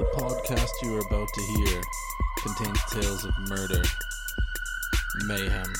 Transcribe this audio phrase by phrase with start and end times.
[0.00, 1.82] The podcast you are about to hear
[2.38, 3.82] contains tales of murder,
[5.26, 5.70] mayhem,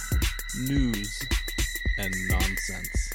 [0.66, 1.22] news,
[1.98, 3.12] and nonsense.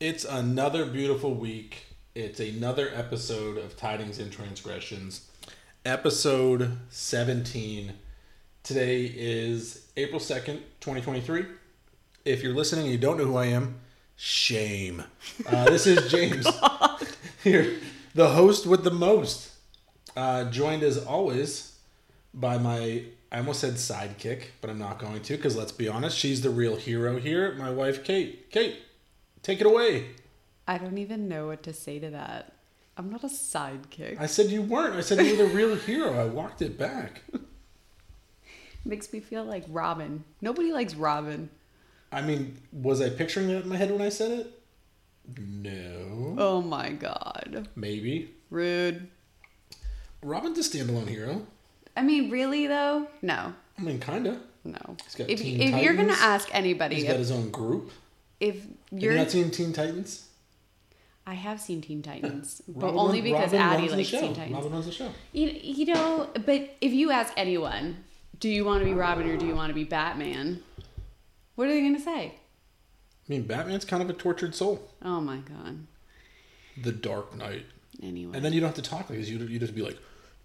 [0.00, 1.84] It's another beautiful week.
[2.14, 5.28] It's another episode of Tidings and Transgressions,
[5.84, 7.92] episode 17.
[8.62, 11.44] Today is April 2nd, 2023.
[12.24, 13.80] If you're listening and you don't know who I am,
[14.16, 15.04] shame.
[15.46, 16.46] Uh, this is James,
[17.48, 17.76] here,
[18.14, 19.52] the host with the most.
[20.16, 21.78] Uh, joined as always
[22.34, 26.16] by my, I almost said sidekick, but I'm not going to because let's be honest,
[26.18, 28.50] she's the real hero here, my wife, Kate.
[28.50, 28.76] Kate,
[29.42, 30.08] take it away.
[30.66, 32.52] I don't even know what to say to that.
[32.96, 34.20] I'm not a sidekick.
[34.20, 34.96] I said you weren't.
[34.96, 36.20] I said you were the real hero.
[36.20, 37.22] I walked it back.
[38.84, 40.24] Makes me feel like Robin.
[40.40, 41.48] Nobody likes Robin.
[42.10, 44.57] I mean, was I picturing that in my head when I said it?
[45.36, 46.34] No.
[46.38, 47.68] Oh my god.
[47.76, 48.30] Maybe.
[48.50, 49.08] Rude.
[50.22, 51.46] Robin's a standalone hero.
[51.96, 53.08] I mean, really though?
[53.22, 53.52] No.
[53.78, 54.40] I mean, kinda.
[54.64, 54.96] No.
[55.04, 57.90] He's got If, if you're gonna ask anybody, He's got if, his own group.
[58.40, 60.26] if Have you you're, not seen Teen Titans?
[61.26, 64.10] I have seen Teen Titans, but Robin only because Robin Addie likes.
[64.10, 64.54] Teen Titans.
[64.54, 65.10] Robin runs the show.
[65.32, 67.98] You, you know, but if you ask anyone,
[68.40, 70.62] do you want to be Robin or do you want to be Batman?
[71.54, 72.34] What are they gonna say?
[73.28, 74.88] I mean, Batman's kind of a tortured soul.
[75.02, 75.86] Oh my god.
[76.80, 77.66] The Dark Knight.
[78.02, 78.32] Anyway.
[78.34, 79.98] And then you don't have to talk because you you just be like,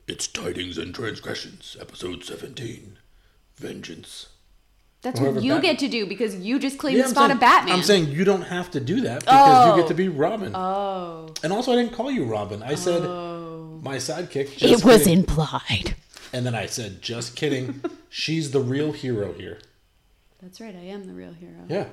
[0.08, 2.98] "It's Tidings and Transgressions, episode seventeen,
[3.58, 4.28] Vengeance."
[5.02, 7.24] That's Whoever what you Bat- get to do because you just claim Yeah, the spot
[7.28, 7.76] saying, of Batman.
[7.76, 9.78] I'm saying you don't have to do that because you Oh.
[9.78, 10.56] get to be Robin.
[10.56, 11.34] Oh.
[11.44, 12.64] and also, I didn't call you Robin.
[12.64, 13.80] I said Oh.
[13.84, 14.58] my sidekick.
[14.58, 15.20] Just It was kidding.
[15.20, 15.96] implied.
[16.32, 19.60] And then I said, "Just kidding." She's the real hero here.
[20.42, 20.74] That's right.
[20.76, 21.66] I am the real hero.
[21.70, 21.86] Yeah,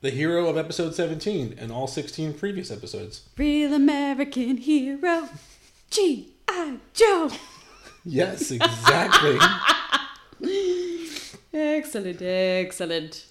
[0.00, 3.28] the hero of episode seventeen and all sixteen previous episodes.
[3.36, 5.28] Real American hero.
[5.90, 6.78] G.I.
[6.94, 7.30] Joe.
[8.04, 9.38] Yes, exactly.
[11.52, 12.22] Excellent.
[12.22, 13.26] Excellent.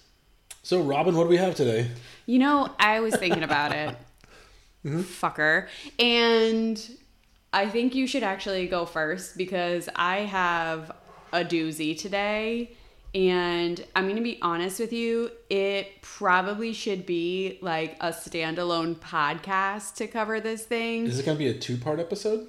[0.62, 1.90] so, Robin, what do we have today?
[2.26, 3.96] You know, I was thinking about it.
[4.82, 5.00] Mm-hmm.
[5.00, 5.66] Fucker.
[5.98, 6.90] And
[7.52, 10.90] I think you should actually go first because I have
[11.34, 12.70] a doozy today.
[13.14, 18.96] And I'm going to be honest with you, it probably should be like a standalone
[18.96, 21.06] podcast to cover this thing.
[21.06, 22.46] Is it going to be a two-part episode?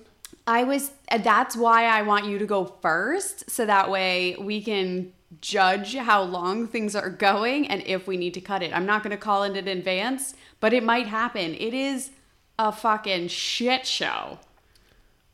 [0.48, 0.92] I was
[1.24, 6.24] that's why I want you to go first so that way we can judge how
[6.24, 8.76] long things are going and if we need to cut it.
[8.76, 11.56] I'm not going to call it in advance, but it might happen.
[11.56, 12.12] It is
[12.60, 14.40] a fucking shit show.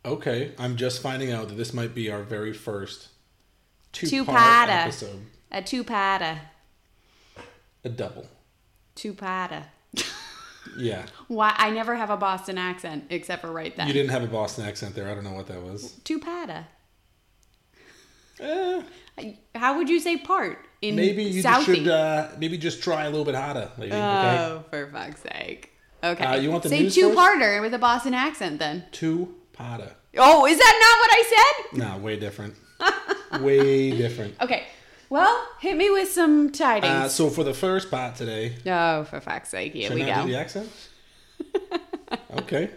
[0.05, 3.09] Okay, I'm just finding out that this might be our very first
[4.05, 4.69] Two-parter.
[4.69, 5.21] episode.
[5.51, 6.37] A two-parter.
[7.83, 8.27] A double.
[8.95, 9.63] Two-parter.
[10.77, 11.05] Yeah.
[11.27, 13.87] Why I never have a Boston accent except for right then.
[13.87, 15.09] You didn't have a Boston accent there.
[15.09, 15.93] I don't know what that was.
[16.03, 16.65] Two-parter.
[18.39, 18.81] Eh,
[19.55, 23.25] How would you say part in maybe you should uh, maybe just try a little
[23.25, 23.91] bit harder, lady.
[23.93, 24.37] okay.
[24.39, 25.71] Oh, for fuck's sake.
[26.03, 26.23] Okay.
[26.23, 28.85] Uh, you want the Say two parter with a Boston accent then.
[28.91, 29.91] Two parter.
[30.17, 31.23] Oh, is that not what I
[31.71, 31.79] said?
[31.79, 32.53] Nah, way different.
[33.41, 34.35] way different.
[34.41, 34.63] Okay.
[35.09, 37.13] Well, hit me with some Uh, tidings.
[37.13, 40.33] so for the first part today, oh, for fuck's sake, here we I do the
[40.33, 40.39] go.
[40.39, 40.69] accent?
[42.37, 42.69] okay.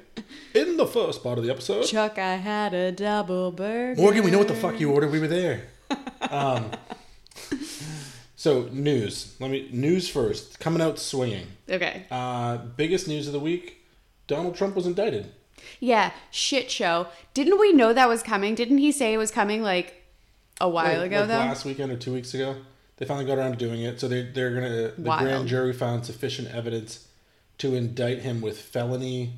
[0.55, 4.00] In the first part of the episode, Chuck, I had a double burger.
[4.00, 5.11] Morgan, we know what the fuck you ordered.
[5.11, 5.62] We were there.
[6.31, 6.71] Um,
[8.37, 9.34] so news.
[9.41, 10.59] Let me news first.
[10.61, 11.47] Coming out swinging.
[11.69, 12.05] Okay.
[12.11, 13.87] Uh, biggest news of the week:
[14.27, 15.32] Donald Trump was indicted.
[15.78, 17.09] Yeah, shit show.
[17.34, 18.55] Didn't we know that was coming?
[18.55, 20.00] Didn't he say it was coming like
[20.60, 21.34] a while Like- ago like though?
[21.38, 22.56] last weekend or two weeks ago.
[22.97, 23.98] They finally got around to doing it.
[24.00, 25.22] So they they're gonna the Wild.
[25.22, 27.06] grand jury found sufficient evidence
[27.59, 29.34] to indict him with felony.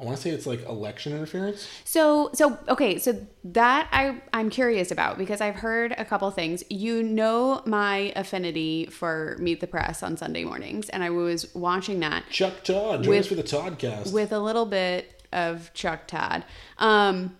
[0.00, 1.68] I want to say it's like election interference.
[1.84, 6.62] So so okay, so that I I'm curious about because I've heard a couple things.
[6.70, 11.98] You know my affinity for Meet the Press on Sunday mornings, and I was watching
[12.00, 12.24] that.
[12.30, 14.12] Chuck Todd, join With- us for the Toddcast.
[14.12, 16.44] with a little bit of Chuck Todd.
[16.78, 17.36] Um,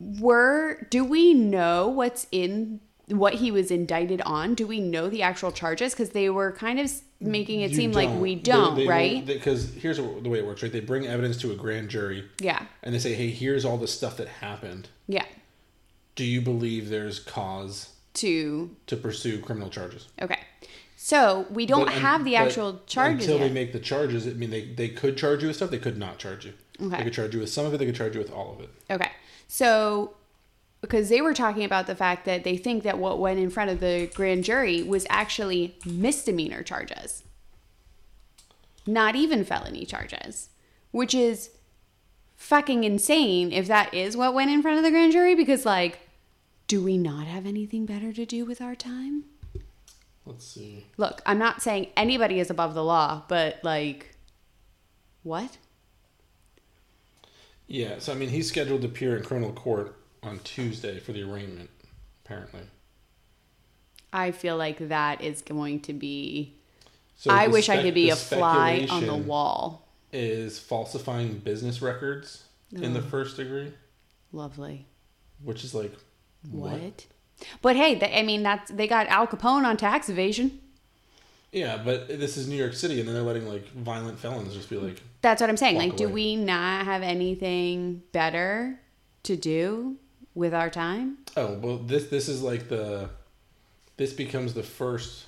[0.00, 4.54] were do we know what's in what he was indicted on?
[4.54, 5.92] Do we know the actual charges?
[5.92, 8.20] Because they were kind of making it You seem like don't.
[8.20, 9.26] we don't, they right?
[9.26, 10.72] Because here's the way it works, right?
[10.72, 13.88] They bring evidence to a grand jury yeah, and they say, "Hey, here's all the
[13.88, 14.88] stuff that happened.
[15.06, 15.24] yeah.
[16.16, 20.38] Do you believe there's cause To to pursue criminal charges?" okay,
[20.96, 23.48] so we don't But have the actual charges until yet.
[23.48, 24.26] they make the charges.
[24.26, 25.70] I mean, they they could charge you with stuff.
[25.70, 26.52] They could not charge you.
[26.80, 26.96] Okay.
[26.98, 27.78] They could charge you with some of it.
[27.78, 28.70] They could charge you with all of it.
[28.90, 29.10] Okay.
[29.50, 30.14] So
[30.80, 33.68] because they were talking about the fact that they think that what went in front
[33.68, 37.24] of the grand jury was actually misdemeanor charges.
[38.86, 40.50] Not even felony charges,
[40.92, 41.50] which is
[42.36, 45.98] fucking insane if that is what went in front of the grand jury because like
[46.68, 49.24] do we not have anything better to do with our time?
[50.24, 50.86] Let's see.
[50.96, 54.14] Look, I'm not saying anybody is above the law, but like
[55.24, 55.58] what?
[57.70, 59.94] Yeah, so I mean, he's scheduled to appear in criminal court
[60.24, 61.70] on Tuesday for the arraignment,
[62.24, 62.62] apparently.
[64.12, 66.56] I feel like that is going to be
[67.14, 69.86] So I wish I could be a fly on the wall.
[70.12, 73.72] Is falsifying business records in the first degree,
[74.32, 74.86] Lovely.
[75.40, 75.92] which is like
[76.50, 77.06] What?
[77.62, 80.60] But hey, they, I mean that's they got Al Capone on tax evasion.
[81.52, 84.70] Yeah, but this is New York City, and then they're letting like violent felons just
[84.70, 85.76] be like, That's what I'm saying.
[85.76, 88.78] Like, do we not have anything better
[89.24, 89.96] to do
[90.34, 91.18] with our time?
[91.36, 93.10] oh, well, this this is like the,
[93.96, 95.26] this becomes the first,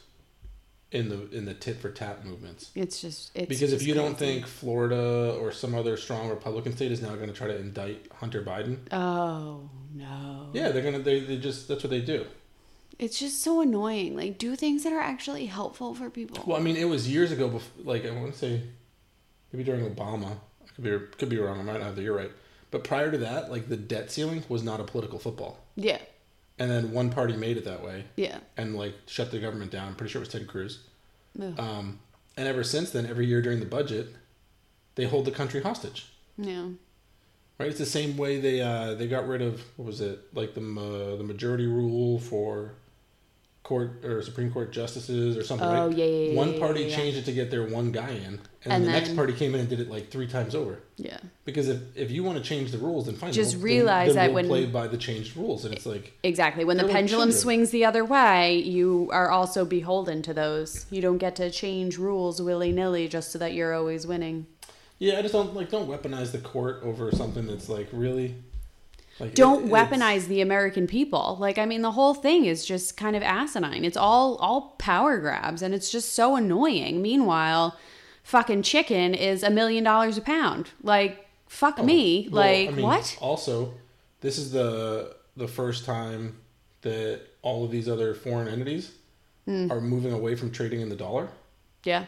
[0.93, 2.71] in the in the tit for tat movements.
[2.75, 6.77] It's just it's Because if just you don't think Florida or some other strong Republican
[6.77, 11.01] state is now going to try to indict Hunter Biden, oh no, yeah, they're gonna
[11.01, 12.27] they, they just that's what they do.
[13.03, 14.17] It's just so annoying.
[14.17, 16.45] Like, do things that are actually helpful for people.
[16.47, 17.49] Well, I mean, it was years ago.
[17.49, 18.63] Before, like I want to say,
[19.53, 20.37] maybe during Obama.
[20.63, 21.59] I could be could be wrong.
[21.59, 21.97] I might not.
[21.99, 22.31] You're right.
[22.71, 25.59] But prior to that, like the debt ceiling was not a political football.
[25.77, 25.99] Yeah,
[26.59, 28.39] And then one party made it that way yeah.
[28.57, 29.89] and like shut the government down.
[29.89, 30.81] I'm pretty sure it was Ted Cruz.
[31.41, 31.59] Ugh.
[31.61, 31.99] Um,
[32.37, 34.09] and ever since then, every year during the budget,
[34.95, 36.07] they hold the country hostage.
[36.39, 36.69] Yeah.
[37.59, 37.69] Right?
[37.69, 40.63] It's the same way they uh, they got rid of what was it like the
[40.63, 42.73] ma- the majority rule for
[43.73, 45.67] court or Supreme Court justices or something.
[45.67, 45.97] Oh, right?
[45.97, 48.25] yeah, yeah, yeah, One yeah, party yeah, changed it to get their one guy in,
[48.25, 50.81] and, then And the next party came in and did it like three times over.
[50.99, 51.17] Yeah.
[51.47, 53.33] Because if, if you want to change the rules, then fine.
[53.33, 56.13] Just Then- realize then that we'll when- play by the changed rules, and it's like
[56.23, 56.65] Exactly.
[56.67, 57.41] When the like pendulum children.
[57.41, 60.85] swings the other way, you are also beholden to those.
[60.91, 64.47] You don't get to change rules willy nilly just so that you're always winning.
[64.99, 68.35] yeah, I just don't like don't weaponize the court over something that's like really.
[69.21, 71.37] Like, Don't it- weaponize the American people.
[71.41, 73.85] Like I mean the whole thing is just kind of asinine.
[73.85, 77.03] It's all all power grabs and it's just so annoying.
[77.03, 77.77] Meanwhile,
[78.25, 80.71] fucking chicken is a million dollars a pound.
[80.83, 82.27] Like fuck me.
[82.29, 83.17] Oh, Well, like I mean, what?
[83.21, 83.75] Also,
[84.21, 86.39] this is the the first time
[86.83, 88.93] that all of these other foreign entities
[89.45, 89.71] Hmm.
[89.73, 91.29] are moving away from trading in the dollar.
[91.85, 92.07] Yeah.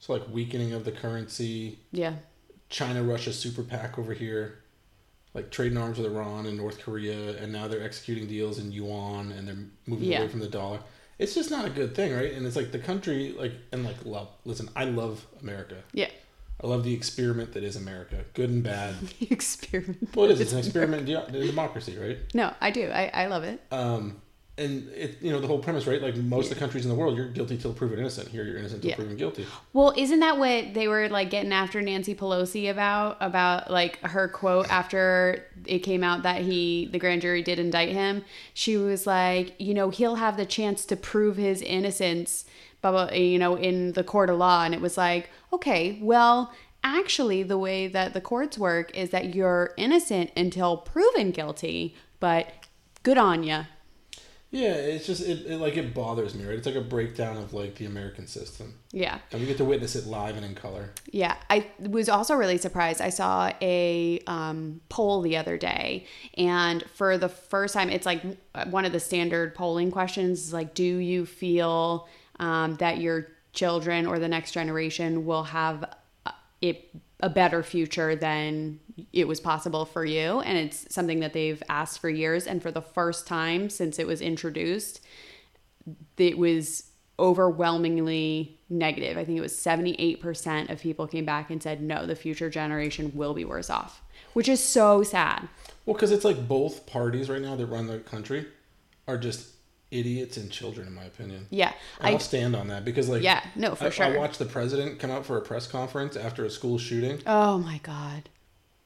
[0.00, 2.14] So like weakening of the currency, Yeah.
[2.68, 4.58] China Russia super PAC over here,
[5.34, 9.32] like trading arms with Iran and North Korea, and now they're executing deals in yuan
[9.32, 10.20] and they're moving Yeah.
[10.20, 10.78] away from the dollar.
[11.18, 12.32] It's just not a good thing, right?
[12.32, 14.28] And it's like the country, like and like love.
[14.44, 15.76] Listen, I love America.
[15.92, 16.10] Yeah.
[16.62, 18.94] I love the experiment that is America, good and bad.
[19.20, 20.08] Experiment.
[20.14, 20.40] Well, it is.
[20.40, 22.18] It's an experiment in democracy, right?
[22.32, 22.88] No, I do.
[22.90, 23.60] I, I love it.
[23.70, 24.20] Um,
[24.56, 26.00] and it, you know, the whole premise, right?
[26.00, 28.28] Like most of the countries in the world, you're guilty till proven innocent.
[28.28, 28.96] Here, you're innocent till Yeah.
[28.96, 29.46] proven guilty.
[29.72, 33.16] Well, isn't that what they were like getting after Nancy Pelosi about?
[33.20, 37.88] About like her quote after it came out that he, the grand jury did indict
[37.90, 38.24] him.
[38.52, 42.44] She was like, you know, he'll have the chance to prove his innocence,
[42.80, 44.62] blah, blah, you know, in the court of law.
[44.64, 46.52] And it was like, okay, well,
[46.84, 52.52] actually, the way that the courts work is that you're innocent until proven guilty, but
[53.02, 53.64] good on ya.
[54.54, 56.56] Yeah, it's just it, it like it bothers me, right?
[56.56, 59.18] It's like a breakdown of like the American system, Yeah.
[59.32, 60.92] and we get to witness it live and in color.
[61.10, 63.00] Yeah, I was also really surprised.
[63.00, 66.06] I saw a um, poll the other day,
[66.38, 68.22] and for the first time, it's like
[68.70, 74.06] one of the standard polling questions is like, do you feel um, that your children
[74.06, 75.84] or the next generation will have
[76.60, 78.78] it, a better future than
[79.12, 80.40] it was possible for you?
[80.40, 82.46] And it's something that they've asked for years.
[82.46, 85.00] And for the first time since it was introduced,
[86.16, 89.16] it was overwhelmingly negative.
[89.16, 93.12] I think it was 78% of people came back and said, no, the future generation
[93.14, 95.48] will be worse off, which is so sad.
[95.86, 98.46] Well, because it's like both parties right now that run the country
[99.06, 99.50] are just
[99.90, 101.46] idiots and children, in my opinion.
[101.50, 101.72] Yeah.
[102.00, 104.06] And I'll I, stand on that because, like, Yeah, no, for I, sure.
[104.06, 107.58] I watched the president come out for a press conference after a school shooting, oh
[107.58, 108.28] my God.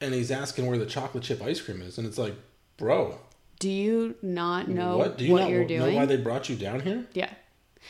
[0.00, 2.35] And he's asking where the chocolate chip ice cream is, and it's like,
[2.76, 3.19] bro,
[3.59, 5.95] Do you not know what what, do you not you're know doing?
[5.97, 7.07] why they brought you down here?
[7.14, 7.31] yeah.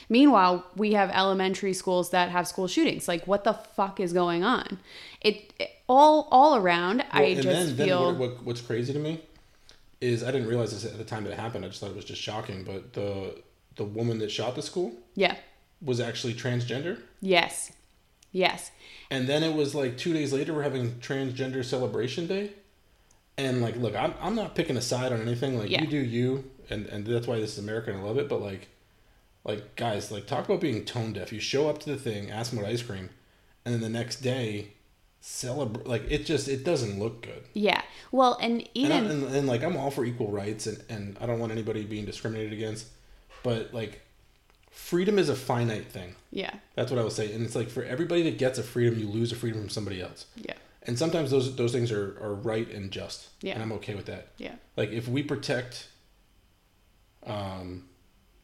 [0.08, 3.08] Meanwhile, we have elementary schools that have school shootings.
[3.08, 4.78] Like, what the fuck is going on?
[5.20, 7.02] It, it- all all around.
[7.10, 9.22] I Well, and just then, then feel what, what, what's crazy to me
[10.02, 11.64] is I didn't realize this at the time that it happened.
[11.64, 12.62] I just thought it was just shocking.
[12.62, 13.34] But the
[13.76, 15.36] the woman that shot the school yeah,
[15.80, 17.00] was actually transgender.
[17.22, 17.72] yes,
[18.32, 18.70] yes,
[19.10, 22.52] And then it was like two days later, we're having transgender celebration day.
[23.36, 25.58] And like, look, I'm, I'm not picking a side on anything.
[25.58, 25.80] Like, Yeah.
[25.82, 28.28] you do you, and, and that's why this is America and I love it.
[28.28, 28.68] But like,
[29.44, 31.32] like guys, like talk about being tone deaf.
[31.32, 33.10] You show up to the thing, ask them about ice cream,
[33.64, 34.72] and then the next day,
[35.20, 35.86] celebrate.
[35.86, 37.44] Like it just it doesn't look good.
[37.54, 37.82] Yeah.
[38.12, 41.16] Well, and And, even I, and, and like I'm all for equal rights, and and
[41.20, 42.88] I don't want anybody being discriminated against,
[43.42, 44.02] but like
[44.78, 46.14] freedom is a finite thing.
[46.30, 48.98] yeah, That's what I would say, and it's like for everybody that gets a freedom,
[48.98, 50.26] you lose a freedom from somebody else.
[50.36, 50.54] yeah,
[50.84, 53.28] And sometimes those those things are, are right and just.
[53.42, 53.54] Yeah.
[53.54, 54.28] And I'm okay with that.
[54.38, 55.88] yeah, Like if we protect
[57.26, 57.84] um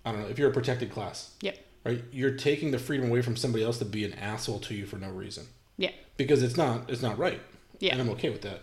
[0.05, 1.53] I don't know, if you're a protected class, yeah,
[1.85, 2.03] right?
[2.13, 4.97] You're taking the freedom away from somebody else to be an asshole to you for
[4.99, 5.47] no reason.
[5.79, 7.41] yeah, Because it's not it's not right.
[7.81, 7.93] Yeah.
[7.93, 8.61] And I'm okay with that.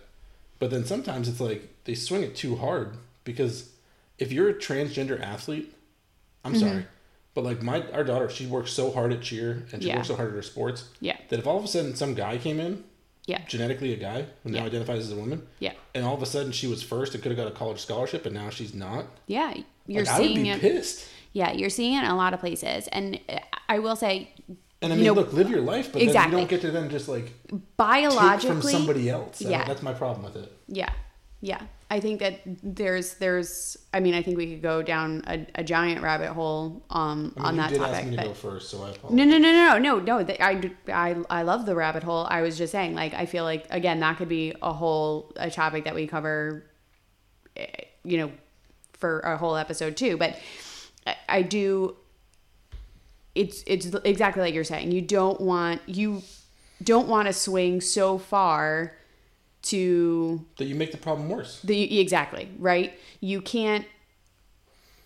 [0.60, 3.72] But then sometimes it's like they swing it too hard because
[4.20, 5.74] if you're a transgender athlete,
[6.46, 6.68] I'm Mm-hmm.
[6.68, 6.86] sorry.
[7.34, 9.96] But like my our daughter, she works so hard at cheer and she Yeah.
[9.98, 12.38] works so hard at her sports yeah, that if all of a sudden some guy
[12.38, 12.84] came in,
[13.26, 14.66] yeah, genetically a guy who now Yeah.
[14.66, 17.32] identifies as a woman, yeah, and all of a sudden she was first and could
[17.32, 19.06] have got a college scholarship, and now she's not.
[19.28, 19.54] yeah.
[19.88, 20.62] You're like, I would seeing be it.
[20.62, 21.08] pissed.
[21.34, 24.30] Yeah, you're seeing it in a lot of places, and uh, I will say,
[24.84, 26.32] And I You mean, know- look, live your life, but Exactly.
[26.32, 29.46] then you don't get to then just like take biologically, from somebody else.
[29.46, 29.64] I Yeah.
[29.66, 30.52] that's my problem with it.
[30.68, 30.90] Yeah.
[31.42, 31.62] Yeah.
[31.90, 35.64] I think that there's there's I mean I think we could go down a, a
[35.64, 37.96] giant rabbit hole um I mean, on you that did topic.
[37.96, 39.12] ask me to go first, so I apologize.
[39.18, 40.24] no, no, no, no, no, no.
[40.24, 42.26] that- I, I, I love the rabbit hole.
[42.30, 45.50] I was just saying, like, I feel like again that could be a whole a
[45.52, 46.64] topic that we cover,
[47.58, 47.66] eh,
[48.04, 48.32] you know,
[48.94, 50.16] for a whole episode too.
[50.16, 50.38] But
[51.08, 51.98] I, I do.
[53.36, 54.92] It's it's exactly like you're saying.
[54.92, 56.22] You don't want you
[56.84, 58.94] don't want to swing so far
[59.64, 61.62] to That you make the problem worse.
[61.62, 62.94] the exactly right.
[63.20, 63.86] You can't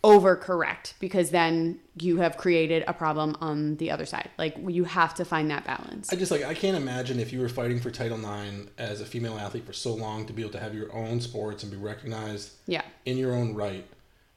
[0.04, 4.30] overcorrect because then you have created a problem on the other side.
[4.38, 6.14] Like you have to find that balance.
[6.14, 9.06] I just like I can't imagine if you were fighting for Title IX as a
[9.06, 11.78] female athlete for so long to be able to have your own sports and be
[11.78, 12.84] recognized Yeah.
[13.06, 13.86] in your own right,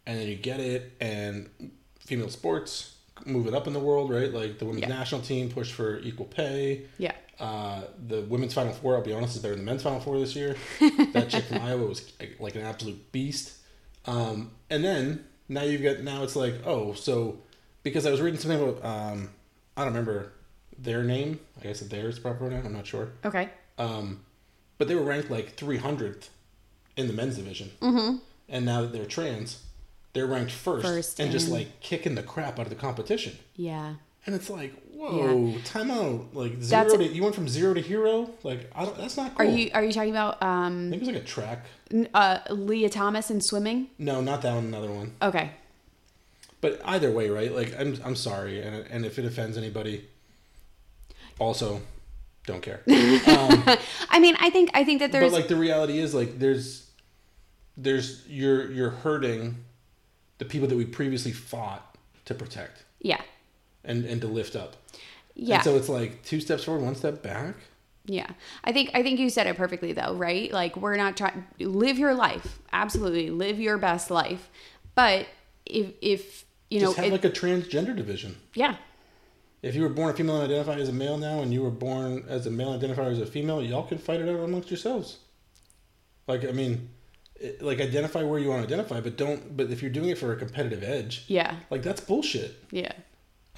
[0.07, 1.51] and then you get it, and
[2.01, 2.95] female sports
[3.27, 4.33] move it up in the world, right?
[4.33, 4.89] Like the women's Yeah.
[4.89, 6.87] national team pushed for equal pay.
[6.99, 7.13] Yeah.
[7.39, 10.19] Uh, the women's final four, I'll be honest, is better than the men's final four
[10.19, 10.57] this year.
[11.13, 13.53] that chick from Iowa was like an absolute beast.
[14.07, 17.39] Um, and then now you've got now it's like oh so
[17.83, 19.31] because I was reading something about um,
[19.77, 20.33] I don't remember
[20.79, 21.41] their name.
[21.59, 22.63] I guess theirs the proper name.
[22.65, 23.11] I'm not sure.
[23.25, 23.49] Okay.
[23.79, 24.25] Um,
[24.79, 26.29] but they were ranked like 300th
[26.97, 27.71] in the men's division.
[27.81, 28.17] Mm-hmm.
[28.49, 29.63] And now that they're trans,
[30.19, 33.39] they're ranked first, First and just like kicking the crap out of the competition.
[33.55, 33.95] Yeah.
[34.27, 36.35] And it's like, whoa, time out.
[36.35, 38.29] Like zero to you went from zero to hero.
[38.43, 41.03] Like I don't, that's not Are you are you talking about um I um think
[41.03, 41.67] it was like a track.
[42.13, 43.91] uh Lia Thomas in swimming?
[43.97, 44.65] No, not that one.
[44.65, 45.15] Another one.
[45.23, 45.53] Okay.
[46.61, 47.55] But either way, right?
[47.55, 50.09] Like I'm, I'm sorry, and and if it offends anybody,
[51.39, 51.81] also,
[52.45, 52.81] don't care.
[52.89, 56.91] I mean, I think I think that there's but like the reality is like there's
[57.77, 59.65] there's you're you're hurting
[60.39, 63.21] the people that we previously fought to protect yeah.
[63.85, 64.77] and and to lift up.
[65.35, 65.57] Yeah.
[65.57, 67.55] And so it's like two steps forward, one step back.
[68.07, 68.31] Yeah.
[68.65, 70.51] I think I think you said it perfectly though, right?
[70.53, 72.59] Like we're not trying live your life.
[72.73, 73.31] Absolutely.
[73.31, 74.49] Live your best life.
[74.95, 75.27] But
[75.67, 78.37] if if you know Just have it- like a transgender division.
[78.55, 78.77] yeah.
[79.61, 81.71] If you were born a female and identify as a male now, and you were
[81.71, 84.71] born as a male and identify as a female, y'all can fight it out amongst
[84.71, 85.19] yourselves.
[86.29, 86.91] Like I mean,
[87.61, 89.57] like identify where you want to identify, but don't.
[89.57, 91.57] But if you're doing it for a competitive edge, Yeah.
[91.71, 92.57] like that's bullshit.
[92.71, 92.93] Yeah.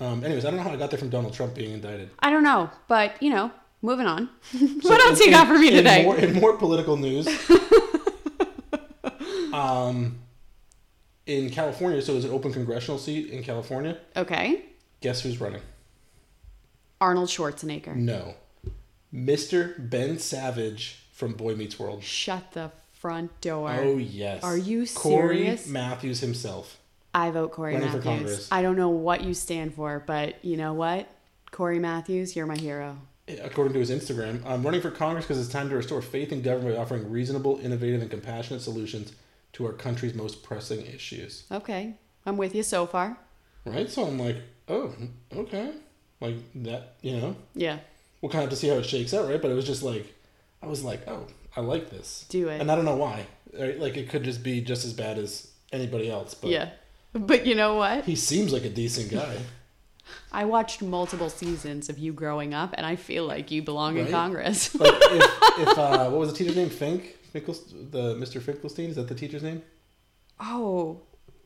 [0.00, 2.10] Um, anyways, I don't know how I got there from Donald Trump being indicted.
[2.20, 3.50] I don't know, but you know,
[3.82, 4.28] moving on.
[4.52, 6.04] So what else in- you got for me in today?
[6.04, 7.26] More, in more political news,
[9.52, 10.18] um,
[11.26, 13.98] in California, so there's an open congressional seat in California.
[14.16, 14.64] okay.
[15.00, 15.62] Guess who's running?
[17.00, 17.96] Arnold Schwarzenegger.
[17.96, 18.34] No,
[19.14, 19.88] Mr.
[19.90, 22.02] Ben Savage from Boy Meets World.
[22.02, 22.70] Shut the
[23.00, 23.70] front door.
[23.70, 24.44] Oh yes.
[24.44, 25.64] Are you serious?
[25.64, 25.72] Corey?
[25.72, 26.78] Matthews himself.
[27.14, 28.14] I vote Corey Running for Matthews.
[28.14, 28.48] Congress.
[28.52, 31.08] I don't know what you stand for, but you know what?
[31.50, 32.98] Corey Matthews, you're my hero.
[33.42, 36.42] According to his Instagram, I'm running for Congress because it's time to restore faith in
[36.42, 39.12] government by offering reasonable, innovative, and compassionate solutions
[39.54, 41.44] to our country's most pressing issues.
[41.50, 41.94] Okay.
[42.26, 43.18] I'm with you so far.
[43.64, 43.88] Right?
[43.88, 44.36] So I'm like,
[44.68, 44.94] oh,
[45.34, 45.72] okay.
[46.20, 47.36] Like that, you know?
[47.54, 47.78] Yeah.
[48.20, 49.40] We'll kind of have to see how it shakes out, right?
[49.40, 50.12] But it was just like,
[50.62, 51.26] I was like, oh,
[51.56, 52.26] I like this.
[52.28, 52.60] Do it.
[52.60, 53.26] And I don't know why.
[53.58, 53.78] Right?
[53.78, 56.34] Like it could just be just as bad as anybody else.
[56.34, 56.70] But yeah.
[57.12, 58.04] But you know what?
[58.04, 59.38] he seems like a decent guy.
[60.32, 64.08] I watched multiple seasons of you growing up, and I feel like you belong in
[64.08, 64.74] Congress.
[64.74, 65.22] Like if,
[65.68, 66.68] if uh, what was the teacher's name?
[66.70, 67.16] Fink?
[67.34, 68.40] Finkelst- the Mr.
[68.42, 68.90] Finkelstein?
[68.90, 69.62] Is that the teacher's name?
[70.40, 71.00] oh.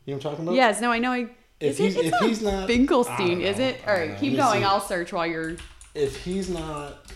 [0.05, 0.55] You know what I'm talking about?
[0.55, 0.81] Yes.
[0.81, 1.11] No, I know.
[1.13, 3.79] I, If is it, he's- it's if not he's not- Finkelstein, is it?
[3.87, 4.59] All right, keep going.
[4.61, 4.63] see.
[4.65, 5.55] I'll search while you're.
[5.95, 7.11] If he's not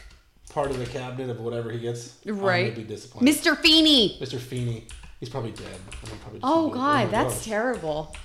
[0.50, 2.75] part of the cabinet of whatever he gets, Right.
[2.75, 3.34] Be disappointed.
[3.34, 3.56] Mr.
[3.58, 4.18] Feeney.
[4.20, 4.38] Mr.
[4.39, 4.88] Feeney,
[5.20, 5.77] he's probably dead.
[6.22, 8.15] Probably Oh God, my that's terrible.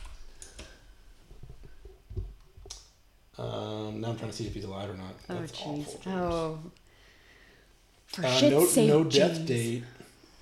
[3.36, 5.14] Um, now I'm trying to see if he's alive or not.
[5.28, 6.06] Oh jeez.
[6.06, 6.58] Oh.
[8.06, 9.48] For Uh, shit's no, sake, no death James.
[9.48, 9.84] date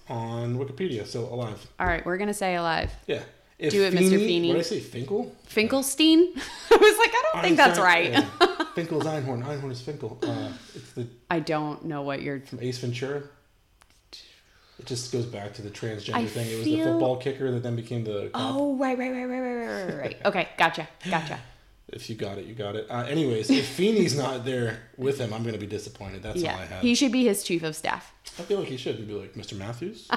[0.08, 1.06] on Wikipedia.
[1.06, 1.66] So alive.
[1.80, 2.92] All right, we're gonna say alive.
[3.06, 3.22] Yeah.
[3.58, 4.18] If Do it, Mr.
[4.18, 4.48] Feeney.
[4.48, 4.80] What did I say?
[4.80, 5.34] Finkel.
[5.46, 6.18] Finkelstein.
[6.70, 8.10] I was like, I don't think that's right.
[8.10, 8.28] yeah.
[8.74, 9.44] Finkel's Einhorn.
[9.44, 10.18] Einhorn is Finkel.
[10.22, 12.40] Uh, it's the I don't know what you're.
[12.40, 13.22] from Ace Ventura.
[14.78, 16.50] It just goes back to the transgender I thing.
[16.50, 18.54] It was the football kicker that then became the cop.
[18.54, 20.16] Oh right, right, right, right, right, right, right, right.
[20.24, 21.38] Okay, gotcha, gotcha.
[21.88, 22.86] If you got it, you got it.
[22.88, 26.22] Uh, anyways, if Feeney's not there with him, I'm going to be disappointed.
[26.22, 26.80] That's all I have.
[26.80, 28.14] he should be his chief of staff.
[28.38, 29.58] I feel like he should be like Mr.
[29.58, 30.08] Matthews.
[30.10, 30.16] uh,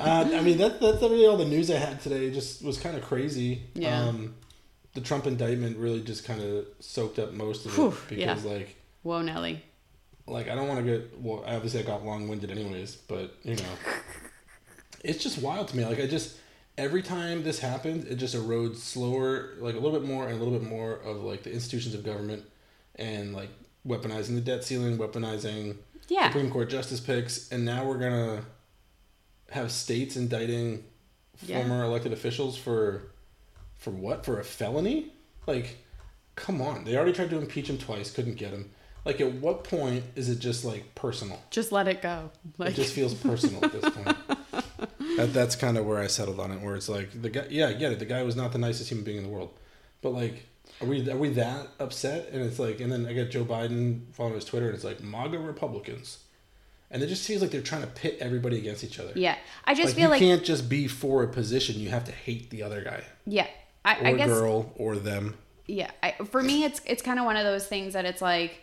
[0.00, 2.26] I mean, that, that's really all the news I had today.
[2.26, 3.64] It just was kind of crazy.
[3.74, 4.00] Yeah.
[4.02, 4.34] Um,
[4.96, 8.50] the Trump indictment really just kind of soaked up most of it because, yeah.
[8.50, 8.74] like,
[9.04, 9.62] Whoa, Nelly.
[10.26, 11.44] like I don't want to get well.
[11.46, 12.96] Obviously, I got long winded, anyways.
[12.96, 13.62] But you know,
[15.04, 15.84] it's just wild to me.
[15.84, 16.36] Like I just
[16.78, 20.42] every time this happens, it just erodes slower, like a little bit more and a
[20.42, 22.42] little bit more of like the institutions of government
[22.96, 23.50] and like
[23.86, 25.76] weaponizing the debt ceiling, weaponizing
[26.08, 26.26] Yeah.
[26.28, 28.44] Supreme Court justice picks, and now we're gonna
[29.50, 30.84] have states indicting
[31.42, 31.60] Yeah.
[31.60, 33.12] former elected officials for
[33.78, 34.24] for what?
[34.24, 35.12] For a felony?
[35.46, 35.76] Like,
[36.34, 36.84] come on!
[36.84, 38.70] They already tried to impeach him twice, couldn't get him.
[39.04, 41.40] Like, at what point is it just like personal?
[41.50, 42.30] Just let it go.
[42.58, 44.16] Like, It just feels personal at this point.
[45.16, 46.60] That, that's kind of where I settled on it.
[46.60, 47.98] Where it's like the guy, yeah, I get it.
[47.98, 49.48] The guy was not the nicest human being in the world,
[50.02, 50.44] but like,
[50.82, 52.28] are we are we that upset?
[52.32, 55.02] And it's like, and then I get Joe Biden following his Twitter, and it's like
[55.02, 56.18] MAGA Republicans,
[56.90, 59.12] and it just seems like they're trying to pit everybody against each other.
[59.14, 59.36] yeah.
[59.64, 62.04] I just like feel you like, you can't just be for a position; you have
[62.04, 63.46] to hate the other guy yeah.
[63.86, 65.34] I, or I guess, girl or them.
[65.66, 65.90] yeah.
[66.02, 68.60] I, for me, it's it's kind of one of those things that it's like,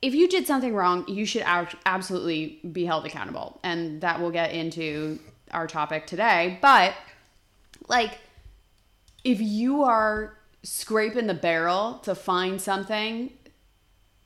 [0.00, 4.52] if you did something wrong, you should absolutely be held accountable, and that will get
[4.52, 5.18] into
[5.50, 6.58] our topic today.
[6.62, 6.94] But
[7.88, 8.18] like,
[9.24, 13.32] if you are scraping the barrel to find something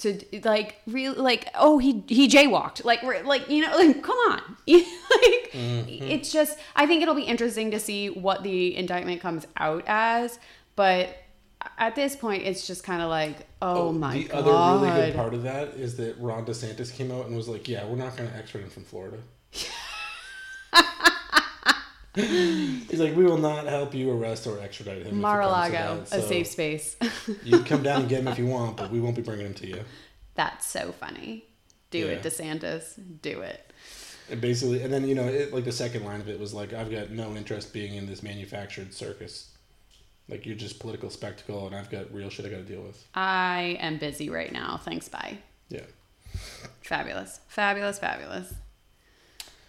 [0.05, 2.85] to like really like oh he he jaywalked.
[2.85, 4.57] Like we're like you know like come on.
[5.15, 6.05] Like mm-hmm.
[6.05, 10.41] it's just i think it'll be interesting to see what the indictment comes out as
[10.75, 11.17] but
[11.79, 15.07] at this point it's just kind of like oh, oh my the god other really
[15.07, 17.97] good part of that is that Ron DeSantis came out and was like, "Yeah, we're
[17.97, 19.19] not going to extradite him from Florida."
[22.15, 25.23] He's like, "We will not help you arrest or extradite him." if it comes to
[25.23, 26.19] mar-a-lago that.
[26.19, 26.97] a safe space
[27.45, 29.47] You can come down and get him if you want, but we won't be bringing
[29.47, 29.81] him to you.
[30.35, 31.45] that's so funny
[31.91, 32.31] do it Yeah.
[32.31, 33.73] desantis do it
[34.31, 36.73] And basically, and then you know, it, like the second line of it was like,
[36.73, 39.51] "I've got no interest being in this manufactured circus.
[40.29, 43.05] Like you're just political spectacle, and I've got real shit I got to deal with."
[43.15, 45.37] i am busy right now thanks bye
[45.69, 45.87] Yeah.
[46.83, 48.55] fabulous fabulous fabulous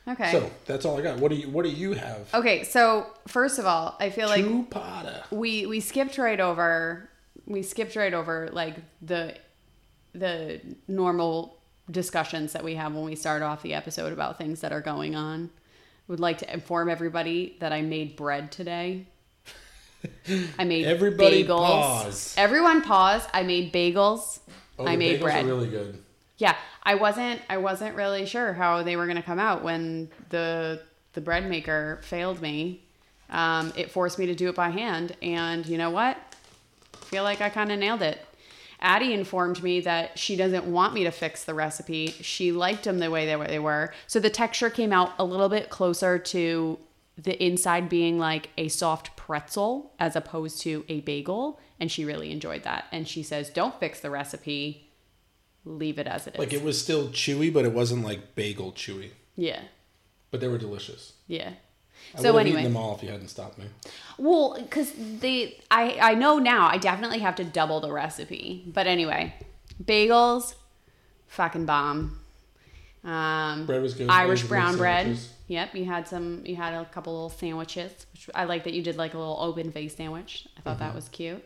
[0.07, 1.19] okay So that's all I got.
[1.19, 2.33] What do you What do you have?
[2.33, 4.45] Okay, so first of all, I feel like
[5.31, 7.09] we we skipped right over
[7.45, 9.35] we skipped right over like the
[10.13, 11.57] the normal
[11.91, 15.15] discussions that we have when we start off the episode about things that are going
[15.15, 15.49] on.
[16.07, 19.07] Would like to inform everybody that I made bread today.
[20.59, 21.57] I made Everybody bagels.
[21.57, 22.35] pause.
[22.37, 23.27] Everyone pause.
[23.33, 24.39] I made bagels.
[24.77, 25.45] Oh, I made bagels bread.
[25.45, 26.01] Really good.
[26.37, 26.55] Yeah,
[26.85, 30.81] I wasn't I wasn't really sure how they were going to come out when the
[31.13, 32.83] the bread maker failed me.
[33.29, 36.17] Um, it forced me to do it by hand, and you know what?
[36.93, 38.23] I feel like I kind of nailed it.
[38.79, 42.07] Addie informed me that she doesn't want me to fix the recipe.
[42.07, 43.93] She liked them the way they were, they were.
[44.05, 46.77] So the texture came out a little bit closer to
[47.17, 52.31] the inside being like a soft pretzel as opposed to a bagel, and she really
[52.31, 52.85] enjoyed that.
[52.91, 54.84] And she says, "Don't fix the recipe
[55.65, 56.39] leave it as it is.
[56.39, 59.09] Like it was still chewy, but it wasn't like bagel chewy.
[59.35, 59.61] yeah,
[60.31, 61.13] But they were delicious.
[61.27, 61.53] yeah.
[62.15, 63.65] I So anyway, eaten them all if you hadn't stopped me.
[64.17, 68.63] well, because they, I, I know now, I definitely have to double the recipe.
[68.67, 69.33] But anyway,
[69.83, 70.53] bagels,
[71.27, 72.19] fucking bomb.
[73.03, 74.09] Um, Bread was good.
[74.09, 75.05] Irish Eggs, brown bread.
[75.05, 75.31] sandwiches.
[75.47, 76.41] Yep, you had some.
[76.45, 79.37] You had a couple little sandwiches, which I like that you did like a little
[79.39, 80.47] open face sandwich.
[80.57, 80.79] I thought Mm-hmm.
[80.85, 81.43] that was cute.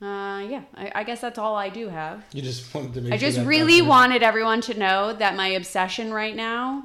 [0.00, 2.24] Uh, yeah, I, I guess that's all I do have.
[2.32, 3.12] You just wanted to make.
[3.12, 6.84] I sure just really wanted everyone to know that my obsession right now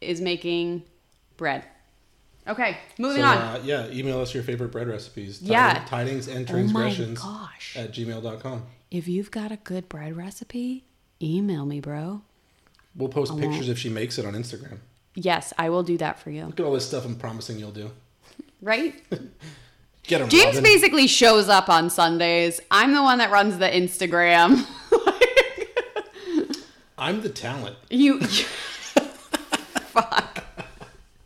[0.00, 0.82] is making
[1.36, 1.64] bread.
[2.48, 3.38] Okay, moving So, on.
[3.38, 5.40] Uh, yeah, email us your favorite bread recipes.
[5.40, 5.84] Yeah.
[5.86, 7.76] Tidings, and oh my transgressions gosh.
[7.76, 8.64] at gmail.com.
[8.90, 10.84] If you've got a good bread recipe,
[11.22, 12.22] email me, bro.
[12.96, 14.78] We'll post pictures if she makes it on Instagram.
[15.14, 16.46] Yes, I will do that for you.
[16.46, 17.90] Look at all this stuff I'm promising you'll do.
[18.60, 18.94] Right?
[20.04, 20.62] Get them, James Robin.
[20.62, 22.60] basically shows up on Sundays.
[22.70, 24.66] I'm the one that runs the Instagram.
[25.06, 26.56] like,
[26.98, 27.76] I'm the talent.
[27.90, 28.20] you.
[29.92, 30.44] Fuck.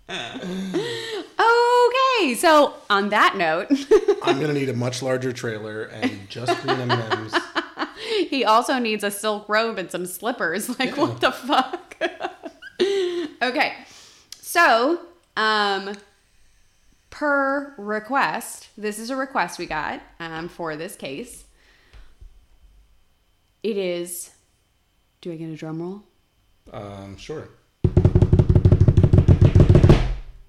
[0.08, 3.68] okay, so on that note,
[4.22, 7.34] I'm gonna need a much larger trailer and just green M&Ms
[8.28, 10.68] he also needs a silk robe and some slippers.
[10.78, 11.96] Like, what the fuck?
[13.42, 13.74] okay.
[14.40, 15.00] So,
[15.36, 15.94] um,
[17.16, 21.44] per request, this is a request we got um, for this case.
[23.62, 24.33] It is.
[25.22, 26.02] Do I get a drum roll?
[26.74, 27.48] Um, sure.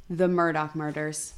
[0.10, 1.36] The Murdaugh murders.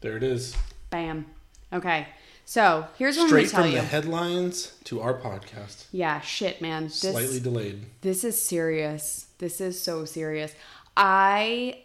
[0.00, 0.56] There it is.
[0.90, 1.26] Bam.
[1.72, 2.06] Okay.
[2.44, 5.86] So here's what Straight I'm gonna from tell the headlines to our podcast.
[5.90, 6.84] yeah, shit, man.
[6.84, 7.86] This, Slightly delayed.
[8.02, 9.26] This is serious.
[9.38, 10.54] This is so serious.
[10.96, 11.82] I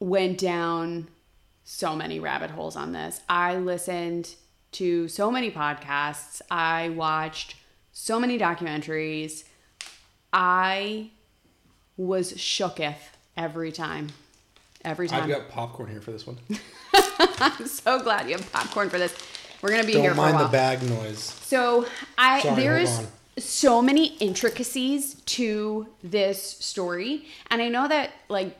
[0.00, 1.08] went down
[1.70, 3.20] so many rabbit holes on this.
[3.28, 4.34] I listened
[4.72, 6.40] to so many podcasts.
[6.50, 7.56] I watched
[7.92, 9.44] so many documentaries.
[10.32, 11.10] I
[11.98, 12.96] was shooketh
[13.36, 14.08] every time.
[14.82, 15.24] Every time.
[15.24, 16.38] I've got popcorn here for this one.
[17.18, 19.14] I'm so glad you have popcorn for this.
[19.60, 21.18] We're gonna be here Don't for a mind the bag noise.
[21.18, 28.56] So I Sorry, there's so many intricacies to this story, and I know that like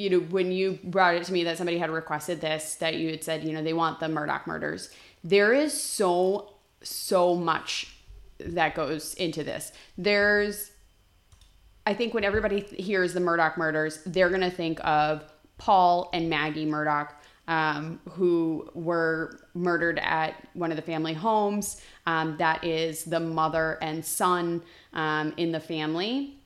[0.00, 3.10] you know when you brought it to me that somebody had requested this that you
[3.10, 4.90] had said you know they want the Murdaugh murders.
[5.22, 7.94] There is so so much
[8.38, 9.72] that goes into this.
[9.98, 10.70] There's
[11.84, 15.24] I think when everybody hears the Murdaugh murders, they're gonna think of
[15.58, 17.10] Paul and Maggie Murdaugh,
[17.46, 21.82] um, who were murdered at one of the family homes.
[22.06, 24.62] Um, that is the mother and son
[24.94, 26.39] um, in the family.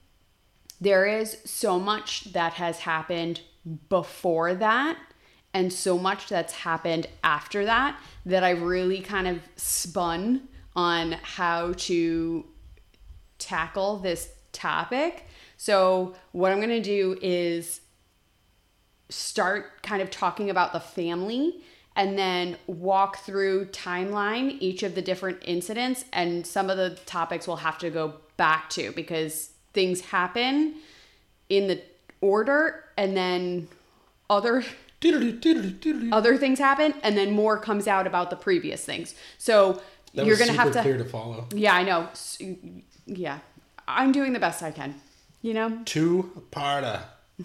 [0.80, 3.40] There is so much that has happened
[3.88, 4.98] before that,
[5.52, 11.72] and so much that's happened after that that I really kind of spun on how
[11.76, 12.44] to
[13.38, 15.26] tackle this topic.
[15.56, 17.80] So, what I'm going to do is
[19.08, 21.62] start kind of talking about the family
[21.96, 27.46] and then walk through timeline each of the different incidents and some of the topics
[27.46, 30.74] we'll have to go back to because things happen
[31.48, 31.82] in the
[32.20, 33.68] order and then
[34.30, 34.64] other
[36.12, 39.82] other things happen and then more comes out about the previous things so
[40.14, 41.46] That you're gonna have to clear to follow.
[41.54, 42.08] yeah i know
[43.06, 43.40] yeah
[43.86, 44.94] i'm doing the best i can
[45.42, 47.04] you know Two parta.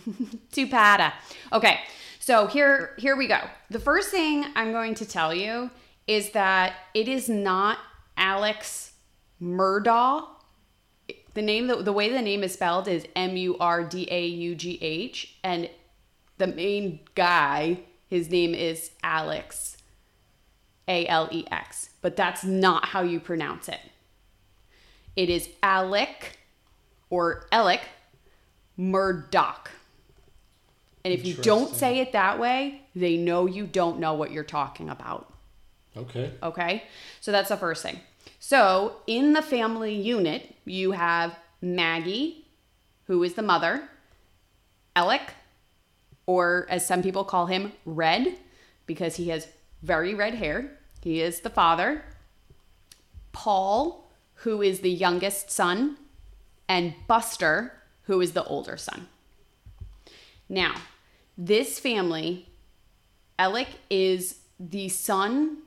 [0.53, 1.13] Tupada.
[1.51, 1.79] Okay,
[2.19, 3.39] so here here we go.
[3.71, 5.71] The first thing I'm going to tell you
[6.07, 7.79] is that it is not
[8.15, 8.93] Alex
[9.41, 10.27] Murdaugh.
[11.39, 14.25] The name the, the way the name is spelled is M U R D A
[14.27, 15.69] U G H and
[16.37, 19.77] the main guy his name is Alex
[20.89, 23.79] A L E X, but that's not how you pronounce it.
[25.15, 26.39] It is Alec
[27.09, 27.87] or Alec
[28.77, 29.67] Murdaugh.
[31.05, 34.43] And if you don't say it that way, they know you don't know what you're
[34.43, 35.31] talking about.
[35.95, 36.33] Okay.
[36.43, 36.83] Okay?
[37.21, 38.01] So that's the first thing.
[38.39, 42.47] So in the family unit, you have Maggie,
[43.05, 43.89] who is the mother,
[44.95, 45.33] Alec,
[46.25, 48.37] or as some people call him, Red,
[48.85, 49.47] because he has
[49.83, 50.71] very red hair.
[51.01, 52.03] He is the father.
[53.31, 55.97] Paul, who is the youngest son,
[56.67, 57.73] and Buster,
[58.03, 59.07] who is the older son.
[60.47, 60.75] Now,
[61.37, 62.49] this family,
[63.37, 65.59] Alec is the son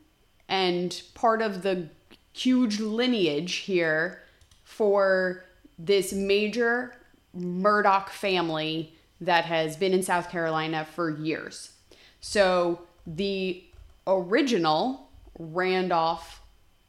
[0.49, 1.89] and part of the
[2.33, 4.23] huge lineage here
[4.65, 5.45] for
[5.79, 6.95] this major
[7.37, 11.73] Murdaugh family that has been in South Carolina for years.
[12.21, 13.65] So the
[14.07, 16.41] original Randolph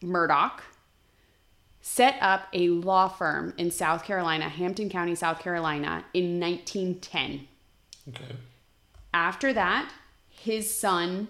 [0.01, 0.59] Murdaugh
[1.81, 7.47] set up a law firm in South Carolina, Hampton County, South Carolina, in 1910.
[8.09, 8.35] Okay.
[9.13, 9.91] After that,
[10.29, 11.27] his son,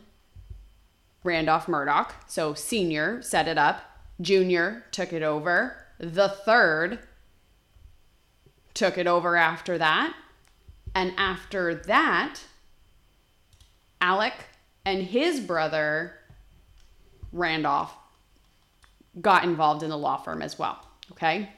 [1.24, 3.82] Randolph Murdaugh, so senior, set it up.
[4.24, 5.78] Junior took it over.
[6.00, 7.00] The third
[8.74, 10.16] took it over after that.
[10.96, 12.40] And after that,
[14.02, 14.34] Alec
[14.86, 16.16] and his brother,
[17.32, 17.96] Randolph,
[19.22, 20.86] got involved in the law firm as well.
[21.12, 21.50] Okay.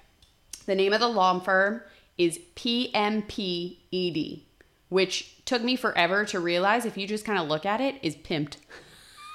[0.66, 1.82] The name of the law firm
[2.18, 4.44] is PMPED,
[4.90, 8.16] which took me forever to realize if you just kind of look at it, is
[8.16, 8.58] pimped.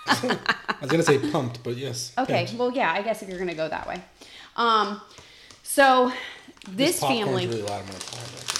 [0.07, 0.39] I
[0.81, 2.13] was gonna say pumped, but yes.
[2.19, 2.57] Okay, pimped.
[2.57, 4.01] well, yeah, I guess if you're gonna go that way.
[4.57, 5.01] Um,
[5.63, 6.13] so
[6.69, 7.81] this, popcorn's family, really loud.
[7.81, 8.51] I'm gonna this.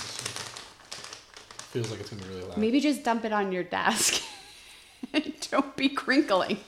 [1.71, 2.57] Feels like it's gonna be really loud.
[2.57, 4.23] maybe just dump it on your desk.
[5.51, 6.59] Don't be crinkling.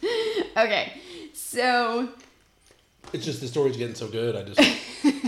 [0.56, 0.92] okay,
[1.34, 2.08] so
[3.12, 4.36] It's just the story's getting so good.
[4.36, 4.60] I just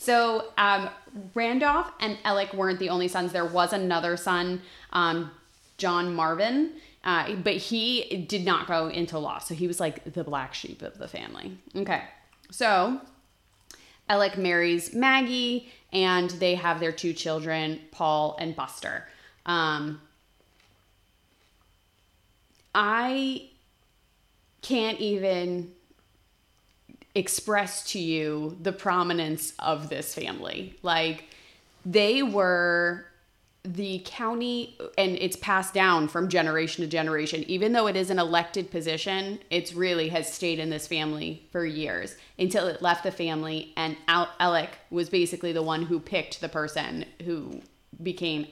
[0.00, 0.88] So um,
[1.34, 3.32] Randolph and Alec weren't the only sons.
[3.32, 5.30] There was another son, um,
[5.76, 10.22] John Marvin, Uh, but he did not go into law, so he was like the
[10.22, 11.56] black sheep of the family.
[11.74, 12.02] Okay,
[12.50, 13.00] so
[14.08, 19.06] Alec marries Maggie, and they have their two children, Paul and Buster.
[19.46, 20.00] Um,
[22.74, 23.48] I
[24.62, 25.72] can't even
[27.14, 30.76] express to you the prominence of this family.
[30.82, 31.24] Like,
[31.84, 33.06] they were
[33.62, 37.44] the county and it's passed down from generation to generation.
[37.44, 41.64] Even though it is an elected position it's really has stayed in this family for
[41.66, 46.40] years until it left the family and Al- alec was basically the one who picked
[46.40, 47.60] the person who
[48.02, 48.46] became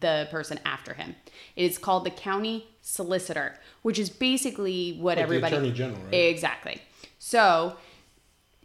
[0.00, 1.16] the person after him.
[1.56, 6.02] It is called the county solicitor which is basically what Like the everybody Attorney General,
[6.04, 6.14] right?
[6.14, 6.80] exactly.
[7.18, 7.76] So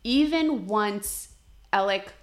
[0.04, 1.30] even once
[1.74, 2.14] alec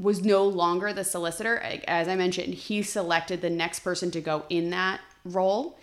[0.00, 1.58] was no longer the solicitor.
[1.86, 5.78] As I mentioned, he selected the next person to go in that role,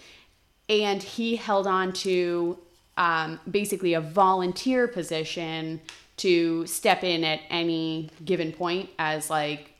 [0.67, 2.57] and he held on to
[2.97, 5.81] um, basically a volunteer position
[6.17, 9.73] to step in at any given point as like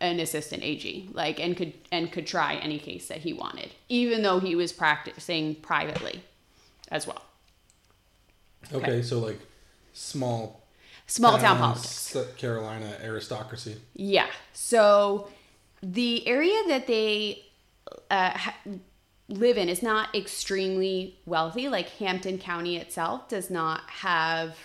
[0.00, 4.22] an assistant AG, like and could and could try any case that he wanted, even
[4.22, 6.22] though he was practicing privately
[6.90, 7.22] as well.
[8.72, 9.38] Okay, so like
[9.92, 10.63] small
[11.06, 11.90] Small town politics.
[11.90, 13.76] South Carolina aristocracy.
[13.94, 14.26] Yeah.
[14.52, 15.28] So
[15.82, 17.44] the area that they
[18.10, 18.56] uh, ha-
[19.28, 21.68] live in is not extremely wealthy.
[21.68, 24.56] Like Hampton County itself does not have,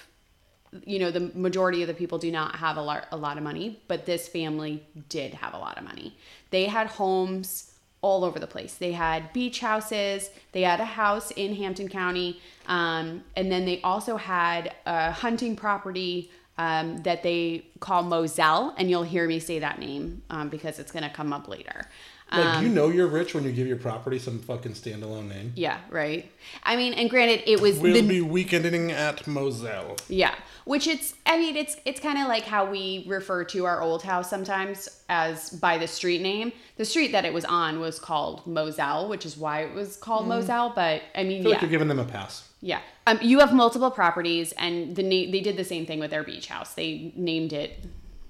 [0.85, 3.43] you know, the majority of the people do not have a lot, a lot of
[3.43, 6.15] money, but this family did have a lot of money.
[6.51, 7.68] They had homes
[8.01, 8.75] all over the place.
[8.75, 10.29] They had beach houses.
[10.51, 15.55] They had a house in Hampton County, um, and then they also had a hunting
[15.55, 20.77] property um, that they call Moselle, and you'll hear me say that name um, because
[20.77, 21.87] it's going to come up later.
[22.31, 25.51] Like Um, you know you're rich when you give your property some fucking standalone name.
[25.55, 26.31] Yeah, right.
[26.63, 29.95] I mean, and granted, it was We'll the be weekending at Moselle.
[30.07, 33.81] Yeah, which it's I mean it's it's kind of like how we refer to our
[33.81, 36.51] old house sometimes as by the street name.
[36.77, 40.27] The street that it was on was called Moselle, which is why it was called
[40.27, 40.71] Moselle.
[40.75, 42.47] But I mean, I feel yeah, like you're giving them a pass.
[42.61, 42.81] yeah.
[43.07, 46.23] Um, you have multiple properties, and the na- they did the same thing with their
[46.23, 46.75] beach house.
[46.75, 47.83] They named it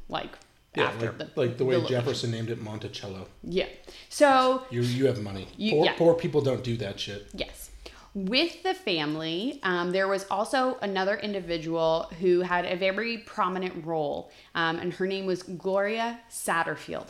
[0.08, 0.38] like
[0.76, 1.96] Yeah, after like, the like the way location.
[1.96, 3.28] Jefferson named it Monticello.
[3.44, 3.68] Yeah.
[4.10, 5.48] So You you have money.
[5.58, 5.94] You- poor, yeah.
[5.98, 7.28] poor people don't do that shit.
[7.34, 7.72] Yes.
[8.16, 14.32] With the family, um, there was also another individual who had a very prominent role,
[14.56, 17.08] um, and her name was Gloria Satterfield.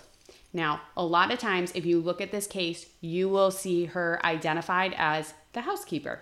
[0.51, 4.19] Now, a lot of times, if you look at this case, you will see her
[4.25, 6.21] identified as the housekeeper.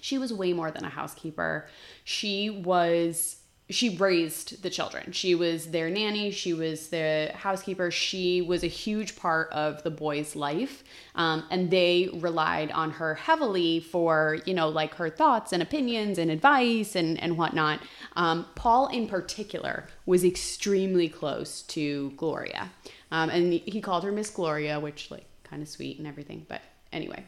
[0.00, 1.66] She was way more than a housekeeper.
[2.04, 3.36] She was
[3.68, 5.10] she raised the children.
[5.10, 6.30] She was their nanny.
[6.30, 7.90] She was the housekeeper.
[7.90, 10.84] She was a huge part of the boys' life,
[11.16, 16.16] um, and they relied on her heavily for you know like her thoughts and opinions
[16.16, 17.80] and advice and and whatnot.
[18.14, 22.70] Um, Paul, in particular, was extremely close to Gloria,
[23.10, 26.46] um, and he called her Miss Gloria, which like kind of sweet and everything.
[26.48, 26.60] But
[26.92, 27.24] anyway,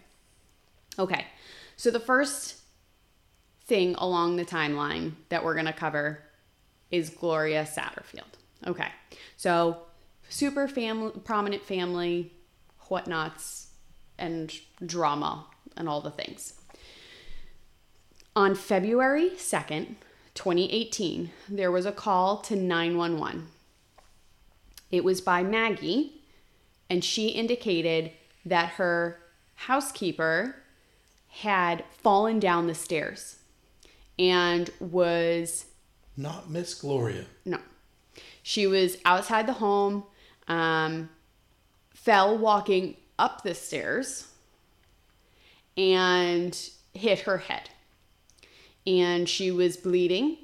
[1.00, 1.26] okay.
[1.76, 2.58] So the first
[3.66, 6.20] thing along the timeline that we're going to cover
[6.90, 8.38] is Gloria Satterfield.
[8.66, 8.88] Okay.
[9.36, 9.82] So
[10.28, 12.32] super family prominent family,
[12.88, 13.68] whatnots
[14.18, 14.52] and
[14.84, 15.46] drama
[15.76, 16.54] and all the things.
[18.34, 19.96] On February 2nd,
[20.34, 23.48] 2018, there was a call to 911.
[24.90, 26.22] It was by Maggie,
[26.88, 28.12] and she indicated
[28.44, 29.18] that her
[29.54, 30.56] housekeeper
[31.28, 33.38] had fallen down the stairs
[34.18, 35.66] and was
[36.18, 37.24] Not Miss Gloria.
[37.46, 37.58] no
[38.42, 40.02] she was outside the home
[40.48, 41.08] um,
[41.94, 44.26] fell walking up the stairs
[45.76, 47.70] and hit her head
[48.86, 50.36] and she was bleeding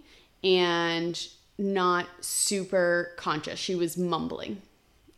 [0.45, 4.63] and not super conscious she was mumbling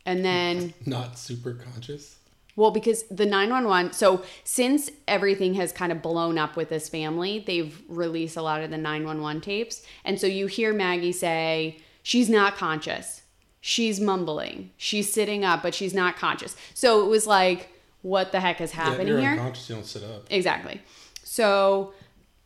[0.05, 2.15] and then Not super conscious.
[2.57, 7.41] Well, because the 911, so since everything has kind of blown up with this family,
[7.47, 9.83] they've released a lot of the 911 tapes.
[10.03, 13.21] And so you hear Maggie say, she's not conscious.
[13.61, 14.71] She's mumbling.
[14.75, 16.55] She's sitting up, but she's not conscious.
[16.73, 17.69] So it was like,
[18.01, 19.31] what the heck is Yeah, happening you're here?
[19.31, 20.25] unconscious, you don't sit up.
[20.29, 20.81] Exactly.
[21.23, 21.93] So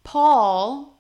[0.04, 0.98] Paul,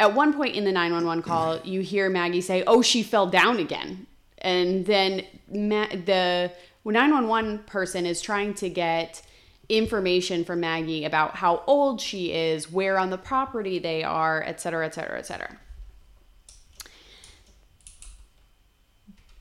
[0.00, 3.58] at one point in the 911 call, you hear Maggie say, "Oh, she fell down
[3.58, 4.06] again."
[4.38, 6.52] And then Ma- the
[6.92, 9.22] 911 person is trying to get
[9.68, 14.60] information from Maggie about how old she is, where on the property they are, et
[14.60, 15.56] cetera, et cetera, et cetera.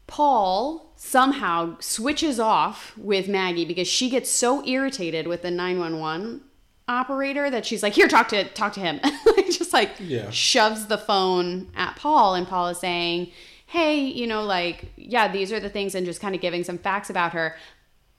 [0.07, 6.41] Paul somehow switches off with Maggie because she gets so irritated with the 911
[6.87, 8.99] operator that she's like, "Here, talk to talk to him."
[9.45, 10.29] just like Yeah.
[10.29, 13.31] shoves the phone at Paul and Paul is saying,
[13.73, 16.77] "Hey, you know, like, yeah, these are the things," and just kind of giving some
[16.77, 17.55] facts about her.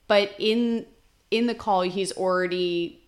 [0.09, 0.87] But in
[1.31, 3.01] in the call, he's already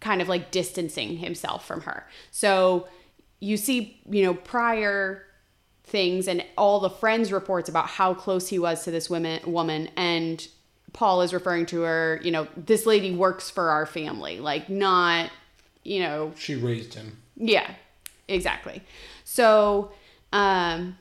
[0.00, 2.06] kind of like distancing himself from her.
[2.30, 2.88] So
[3.40, 5.24] you see, you know, prior
[5.84, 9.90] things and all the friends reports about how close he was to this woman woman
[9.96, 10.46] and
[10.92, 15.30] Paul is referring to her, you know, this lady works for our family, like not,
[15.84, 17.16] you know, She raised him.
[17.36, 17.70] yeah,
[18.28, 18.82] exactly.
[19.24, 19.92] So,
[20.32, 20.98] um,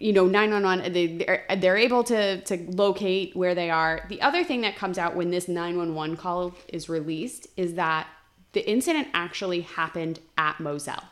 [0.00, 4.06] you know, 911, they, they're, they're able to, to locate where they are.
[4.08, 8.08] The other thing that comes out when this 911 call is released is that
[8.52, 11.04] the incident actually happened at Moselle.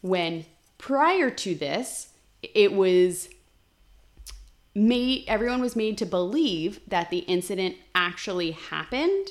[0.00, 0.46] When
[0.78, 2.10] prior to this,
[2.42, 3.28] it was
[4.76, 9.28] made, everyone was made to believe that the incident actually happened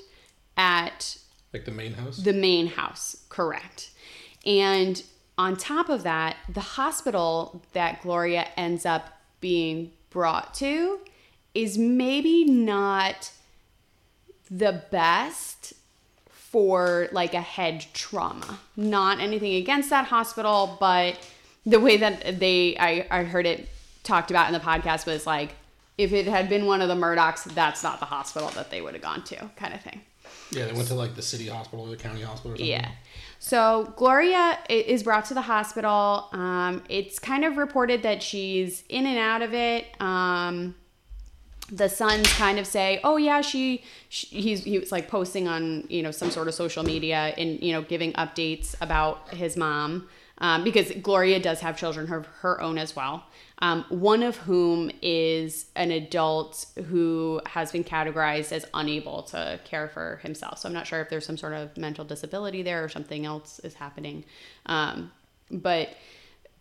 [0.57, 1.17] at
[1.53, 2.17] Like the main house?
[2.17, 3.91] the main house, correct.
[4.45, 5.01] And
[5.39, 10.99] on top of that, the hospital that Gloria ends up being brought to
[11.55, 13.31] is maybe not
[14.51, 15.71] the best
[16.29, 18.59] for like a head trauma.
[18.75, 21.17] Not anything against that hospital, but
[21.65, 23.69] the way that they I, I heard it
[24.03, 25.55] talked about in the podcast was like
[25.97, 28.93] if it had been one of the Murdaughs, that's not the hospital that they would
[28.93, 30.01] have gone to, kind of thing.
[30.51, 32.65] yeah, they went to like the city hospital or the county hospital or something.
[32.65, 32.89] Yeah.
[33.39, 36.27] So Gloria is brought to the hospital.
[36.33, 39.85] Um, it's kind of reported that she's in and out of it.
[40.01, 40.75] Um,
[41.71, 45.85] the sons kind of say, "Oh yeah, she, she he's he was like posting on
[45.87, 50.07] you know some sort of social media and you know giving updates about his mom
[50.41, 53.25] um, because Gloria does have children her her own as well.
[53.61, 59.89] Um, one of whom is an adult who has been categorized as unable to care
[59.89, 60.59] for himself.
[60.59, 63.59] So I'm not sure if there's some sort of mental disability there or something else
[63.59, 64.23] is happening.
[64.65, 65.11] Um,
[65.51, 65.89] but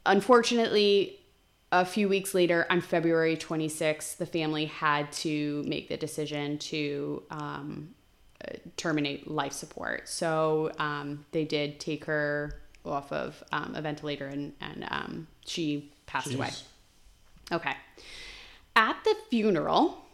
[0.06, 1.20] unfortunately,
[1.70, 7.22] a few weeks later, on February 26th, the family had to make the decision to
[7.30, 7.94] um,
[8.76, 10.08] terminate life support.
[10.08, 12.60] So um, they did take her
[12.90, 16.50] off of um, a ventilator and, and um, she passed away.
[17.50, 17.74] Okay.
[18.76, 20.04] At the funeral,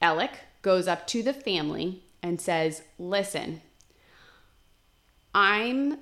[0.00, 0.30] Alec
[0.62, 3.62] goes up to the family and says, Listen,
[5.34, 5.98] I'm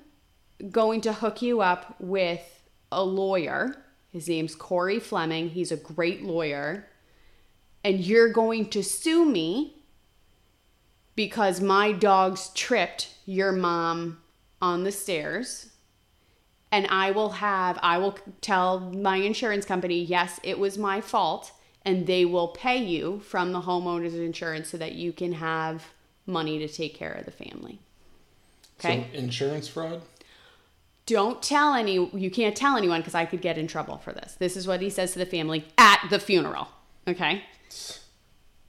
[0.71, 3.75] going to hook you up with a lawyer.
[4.11, 5.49] His name's Corey Fleming.
[5.49, 6.87] He's a great lawyer.
[7.83, 9.77] And you're going to sue me
[11.15, 14.19] because my dogs tripped your mom
[14.61, 15.71] on the stairs
[16.71, 21.51] and I will have I will tell my insurance company, yes, it was my fault,
[21.85, 25.85] and they will pay you from the homeowner's insurance so that you can have
[26.25, 27.79] money to take care of the family.
[28.79, 29.07] Okay?
[29.11, 30.01] So insurance fraud?
[31.05, 34.35] Don't tell any you can't tell anyone because I could get in trouble for this.
[34.37, 36.67] This is what he says to the family at the funeral.
[37.07, 37.43] Okay?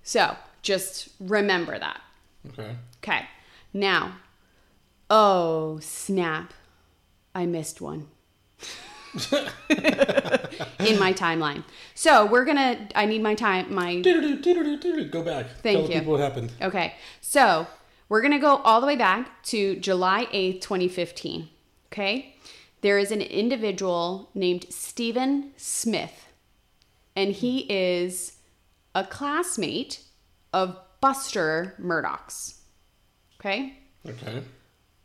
[0.03, 2.01] So, just remember that.
[2.49, 2.77] Okay.
[3.03, 3.27] Okay.
[3.75, 4.15] Now,
[5.11, 6.55] oh, snap.
[7.35, 8.09] I missed one.
[10.81, 11.65] In my timeline.
[11.95, 14.01] So, we're going to I need my time my.
[14.01, 15.47] Go back.
[15.63, 15.89] Thank Tell you.
[16.01, 16.53] people what happened.
[16.61, 16.95] Okay.
[17.21, 17.67] So,
[18.09, 21.49] we're going to go all the way back to July 8th, 2015.
[21.93, 22.35] Okay?
[22.81, 26.29] There is an individual named Stephen Smith,
[27.17, 28.37] and he is
[28.95, 30.01] a classmate
[30.53, 32.61] of Buster Murdaugh's.
[33.41, 33.79] Okay?
[34.07, 34.43] Okay.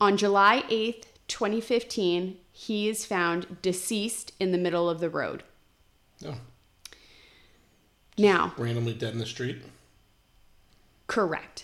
[0.04, 5.44] On July 8th, 2015, he is found deceased in the middle of the road.
[6.26, 6.36] Oh,
[8.18, 9.62] Now, randomly dead in the street.
[11.08, 11.64] Correct.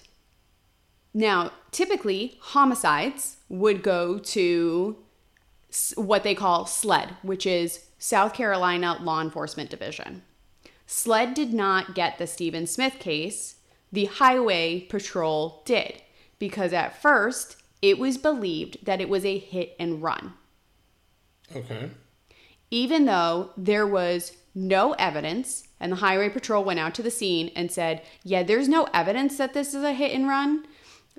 [1.13, 4.95] Now, typically, homicides would go to
[5.95, 10.21] what they call SLED, which is South Carolina Law Enforcement Division.
[10.88, 13.56] SLED did not get the Stephen Smith case,
[13.92, 16.02] the Highway Patrol did,
[16.40, 20.34] because at first it was believed that it was a hit and run
[21.56, 21.90] Okay.
[22.71, 27.52] even though there was no evidence and the highway patrol went out to the scene
[27.56, 30.65] and said yeah there's no evidence that this is a hit and run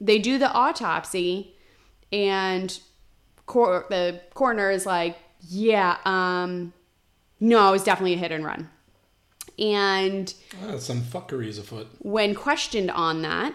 [0.01, 1.55] they do the autopsy
[2.13, 2.81] and
[3.47, 5.17] cor- the coroner is like
[5.49, 6.73] yeah um
[7.41, 8.69] no it was definitely a hit and run
[9.59, 10.35] and
[10.69, 11.87] Ah, some fuckery is afoot.
[11.99, 13.55] when questioned on that,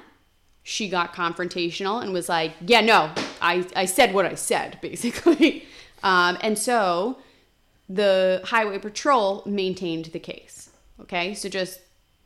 [0.68, 5.66] she got confrontational and was like, "Yeah, no, I I said what I said, basically."
[6.04, 7.20] Um, and so
[7.88, 10.72] the highway patrol maintained the case.
[11.00, 11.82] Okay, so just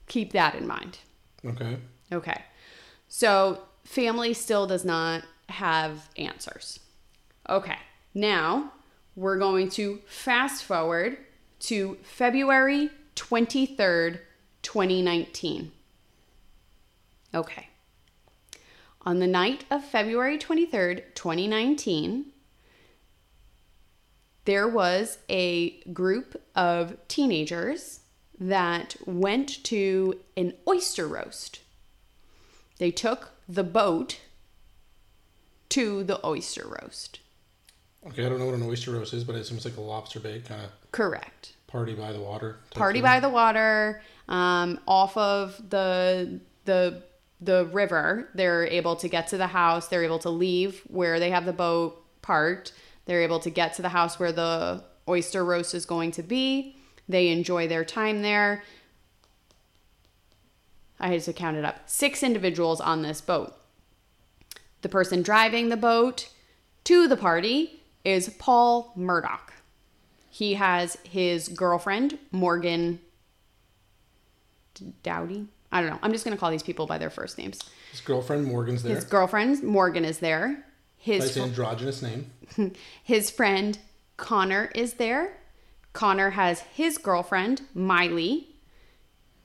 [0.08, 1.00] keep that in mind.
[1.46, 1.78] Okay.
[2.14, 2.42] Okay.
[3.10, 6.80] So family still does not have answers.
[7.50, 7.78] Okay.
[8.14, 8.72] Now
[9.18, 11.18] we're going to fast forward
[11.60, 14.20] to February 23rd,
[14.62, 15.72] 2019.
[17.34, 17.69] Okay.
[19.04, 22.26] On the night of February 23rd, 2019,
[24.46, 28.02] there was a group of teenagers
[28.40, 31.62] that went to an oyster roast.
[32.78, 34.20] They took the boat
[35.70, 37.20] to the oyster roast.
[38.08, 40.20] Okay, I don't know what an oyster roast is, but it seems like a lobster
[40.20, 41.54] bake kind of Correct.
[41.68, 42.58] party by the water.
[42.72, 43.04] Party thing.
[43.04, 47.04] by the water, um, off of the the
[47.42, 48.30] the river.
[48.34, 49.88] They're able to get to the house.
[49.88, 52.74] They're able to leave where they have the boat parked.
[53.06, 56.76] They're able to get to the house where the oyster roast is going to be.
[57.08, 58.64] They enjoy their time there.
[61.00, 61.90] I had to count it up.
[61.90, 63.56] Six individuals on this boat.
[64.82, 66.30] The person driving the boat
[66.86, 69.40] to the party is Paul Murdaugh.
[70.30, 73.00] He has his girlfriend, Morgan
[75.04, 75.48] Doughty.
[75.72, 76.00] I don't know.
[76.02, 77.60] I'm just going to call these people by their first names.
[77.92, 78.96] His girlfriend Morgan's there.
[78.96, 80.66] His girlfriend, Morgan, is there.
[80.98, 82.32] His, Nice androgynous name.
[83.04, 83.78] his friend,
[84.18, 85.38] Connor, is there.
[85.94, 88.48] Connor has his girlfriend, Miley.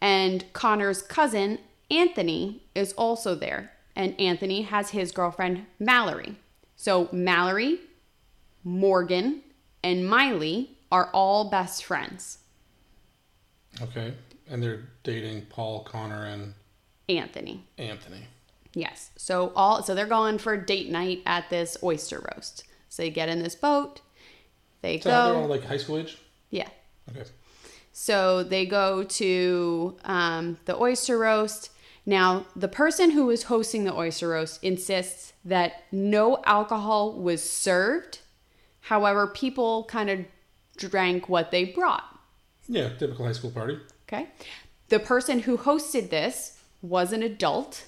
[0.00, 1.58] And Connor's cousin,
[1.90, 3.72] Anthony, is also there.
[3.96, 6.36] And Anthony has his girlfriend, Mallory.
[6.76, 7.80] So Mallory,
[8.64, 9.42] Morgan,
[9.82, 12.38] and Miley are all best friends.
[13.80, 14.14] Okay.
[14.48, 16.54] And they're dating Paul, Connor, and
[17.08, 17.64] Anthony.
[17.78, 18.24] Anthony.
[18.74, 19.10] Yes.
[19.16, 22.64] So all so they're going for date night at this oyster roast.
[22.88, 24.00] So they get in this boat.
[24.82, 26.18] They So they're all like high school age?
[26.50, 26.68] Yeah.
[27.10, 27.24] Okay.
[27.92, 31.70] So they go to um, the oyster roast.
[32.04, 38.18] Now, the person who was hosting the oyster roast insists that no alcohol was served.
[38.80, 40.20] However, people kind of
[40.76, 42.04] drank what they brought.
[42.68, 43.78] Yeah, typical high school party.
[44.06, 44.28] Okay.
[44.88, 47.86] The person who hosted this was an adult,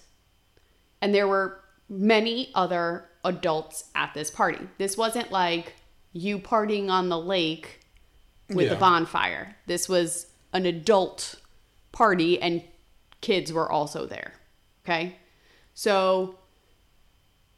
[1.00, 4.66] and there were many other adults at this party.
[4.78, 5.74] This wasn't like
[6.12, 7.80] you partying on the lake
[8.48, 9.56] with a bonfire.
[9.66, 11.36] This was an adult
[11.92, 12.62] party, and
[13.20, 14.32] kids were also there.
[14.84, 15.16] Okay.
[15.74, 16.38] So,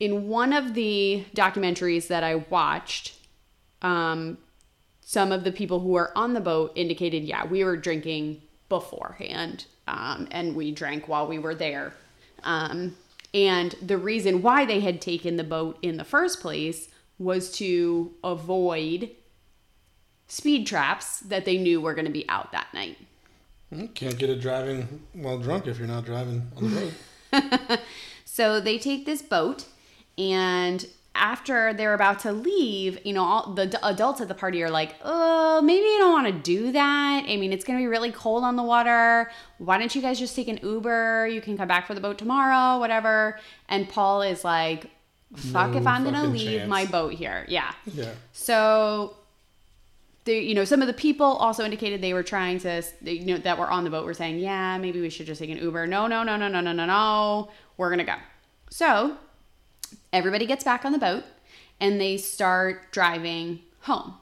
[0.01, 3.15] in one of the documentaries that I watched,
[3.83, 4.39] um,
[5.01, 9.67] some of the people who were on the boat indicated, yeah, we were drinking beforehand,
[9.87, 11.95] um, and we drank while we were there.
[12.43, 12.97] Um,
[13.35, 16.89] and the reason why they had taken the boat in the first place
[17.19, 19.11] was to avoid
[20.29, 22.99] speed traps that they knew were going to be out that night.
[23.71, 26.93] You can't get a driving while drunk if you're not driving on the
[27.33, 27.81] road.
[28.39, 29.65] So they take this boat,
[30.17, 34.63] and after they're about to leave, you know, all the d- adults at the party
[34.63, 37.25] are like, "Oh, maybe you don't want to do that.
[37.27, 39.31] I mean, it's gonna be really cold on the water.
[39.59, 41.27] Why don't you guys just take an Uber?
[41.29, 43.39] You can come back for the boat tomorrow, whatever."
[43.69, 44.91] And Paul is like,
[45.35, 46.69] "Fuck No if I'm gonna leave chance.
[46.71, 47.73] my boat here." Yeah.
[47.93, 48.13] yeah.
[48.33, 49.17] So,
[50.25, 53.39] the you know some of the people also indicated they were trying to you know
[53.39, 55.87] that were on the boat were saying, yeah, maybe we should just take an Uber.
[55.87, 57.51] No, no, no, no, no, no, no, no.
[57.77, 58.15] We're gonna go.
[58.71, 59.17] So
[60.13, 61.25] everybody gets back on the boat
[61.81, 64.15] and they start driving home.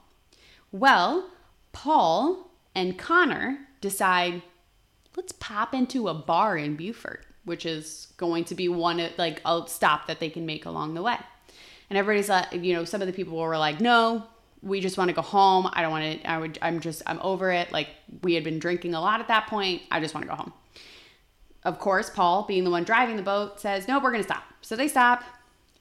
[0.73, 1.31] Well,
[1.73, 4.43] Paul and Connor decide
[5.17, 9.41] let's pop into a bar in Beaufort, which is going to be one of like
[9.45, 11.17] a stop that they can make along the way.
[11.89, 14.25] And everybody's like, you know, some of the people were like, no,
[14.63, 15.71] we just want to go home.
[15.73, 17.73] I don't want to, I would, I'm just, I'm over it.
[17.73, 17.89] Like
[18.23, 19.83] we had been drinking a lot at that point.
[19.91, 20.53] I just want to go home.
[21.65, 24.45] Of course, Paul, being the one driving the boat, says, no, we're going to stop.
[24.61, 25.25] So they stop.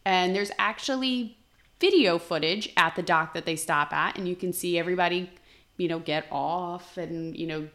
[0.05, 1.37] And there's actually
[1.79, 4.17] video footage at the dock that they stop at.
[4.17, 5.29] And you can see everybody,
[5.77, 7.67] you know, get off and, you know,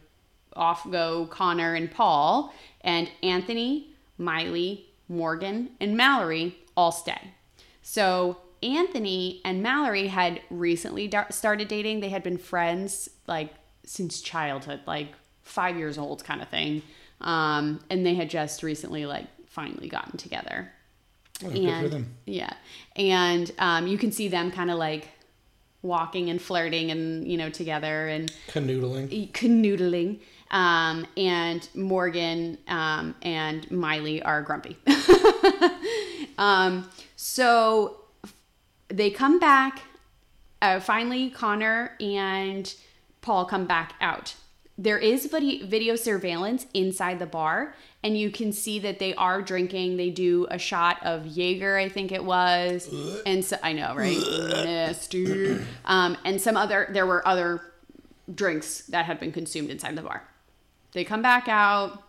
[0.55, 2.53] off go Connor and Paul.
[2.81, 7.33] And Anthony, Miley, Morgan, and Mallory all stay.
[7.81, 11.99] So Anthony and Mallory had recently started dating.
[11.99, 13.53] They had been friends like
[13.83, 15.09] since childhood, like
[15.41, 16.81] five years old, kind of thing.
[17.19, 20.71] Um, and they had just recently, like, finally gotten together.
[21.43, 22.53] Oh, And yeah,
[22.95, 25.07] and um, you can see them kind of like
[25.81, 29.31] walking and flirting and you know together and Canoodling.
[29.31, 30.19] canoodling.
[30.51, 34.77] Um, and Morgan um, and Miley are grumpy.
[36.37, 38.01] um, so
[38.89, 39.81] they come back
[40.61, 42.73] uh, finally, Connor and
[43.21, 44.35] Paul come back out.
[44.81, 49.97] There is video, surveillance inside the bar, and you can see that they are drinking.
[49.97, 52.89] They do a shot of Jaeger, I think it was,
[53.27, 54.17] and so I know, right?
[54.17, 55.59] Nasty.
[55.85, 56.89] Um, and some other.
[56.91, 57.61] There were other
[58.33, 60.23] drinks that had been consumed inside the bar.
[60.93, 62.01] They come back out.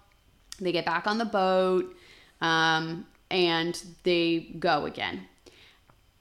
[0.58, 1.94] They get back on the boat,
[2.40, 5.26] um, and they go again.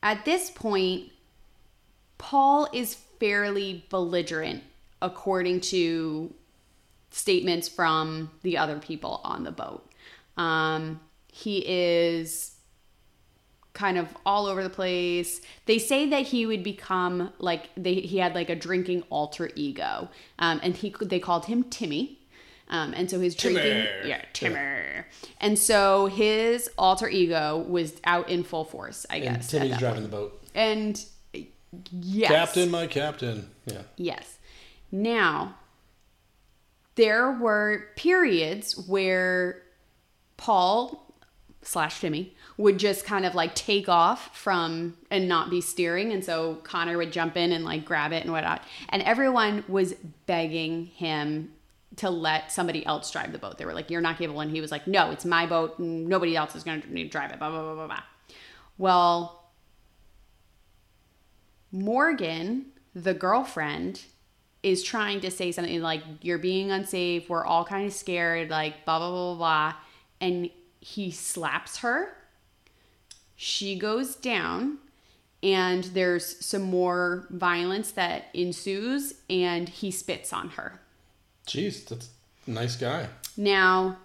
[0.03, 1.13] At this point,
[2.17, 4.63] Paul is fairly belligerent,
[5.01, 6.33] according to
[7.11, 9.87] statements from the other people on the boat.
[10.37, 12.51] Um, he is
[13.73, 15.41] kind of all over the place.
[15.65, 20.09] They say that he would become like they he had like a drinking alter ego,
[20.39, 22.17] um, and he they called him Timmy.
[22.69, 23.87] Um, and so his drinking, Timmy.
[24.05, 24.55] yeah, Timmy.
[25.41, 29.53] And so his alter ego was out in full force, I And guess.
[29.53, 30.11] at Timmy's driving point.
[30.11, 30.43] the boat.
[30.55, 31.05] And
[31.91, 33.49] yes, Captain, my captain.
[33.65, 33.81] Yeah.
[33.97, 34.37] Yes.
[34.89, 35.55] Now,
[37.01, 39.63] there were periods where
[40.37, 41.11] Paul
[41.63, 46.11] slash Jimmy would just kind of like take off from and not be steering.
[46.11, 48.63] And so Connor would jump in and like grab it and whatnot.
[48.89, 49.95] And everyone was
[50.27, 51.51] begging him
[51.95, 53.57] to let somebody else drive the boat.
[53.57, 54.41] They were like, You're not capable.
[54.41, 55.79] And he was like, No, it's my boat.
[55.79, 57.39] Nobody else is going to need to drive it.
[57.39, 58.03] Blah, blah, blah, blah, blah.
[58.77, 59.49] Well,
[61.71, 64.03] Morgan, the girlfriend,
[64.63, 67.29] is trying to say something like, You're being unsafe.
[67.29, 68.49] We're all kind of scared.
[68.49, 69.73] Like, blah, blah, blah, blah, blah.
[70.19, 70.49] And
[70.79, 72.15] he slaps her.
[73.35, 74.77] She goes down.
[75.43, 79.15] And there's some more violence that ensues.
[79.29, 80.79] And he spits on her.
[81.47, 82.09] Jeez, that's
[82.45, 83.07] a nice guy.
[83.35, 83.97] Now,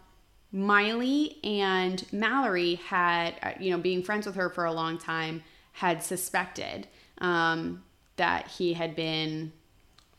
[0.53, 5.43] Miley and Mallory had, uh, you know, being friends with her for a long time,
[5.73, 6.89] had suspected
[7.19, 7.83] um,
[8.17, 9.53] that he had been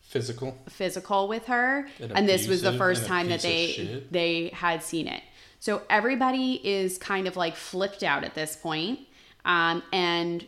[0.08, 0.56] Physical.
[0.70, 5.06] physical with her, And and this was the first time that they they had seen
[5.06, 5.22] it.
[5.60, 9.00] So everybody is kind of like flipped out at this point,
[9.44, 10.46] um, and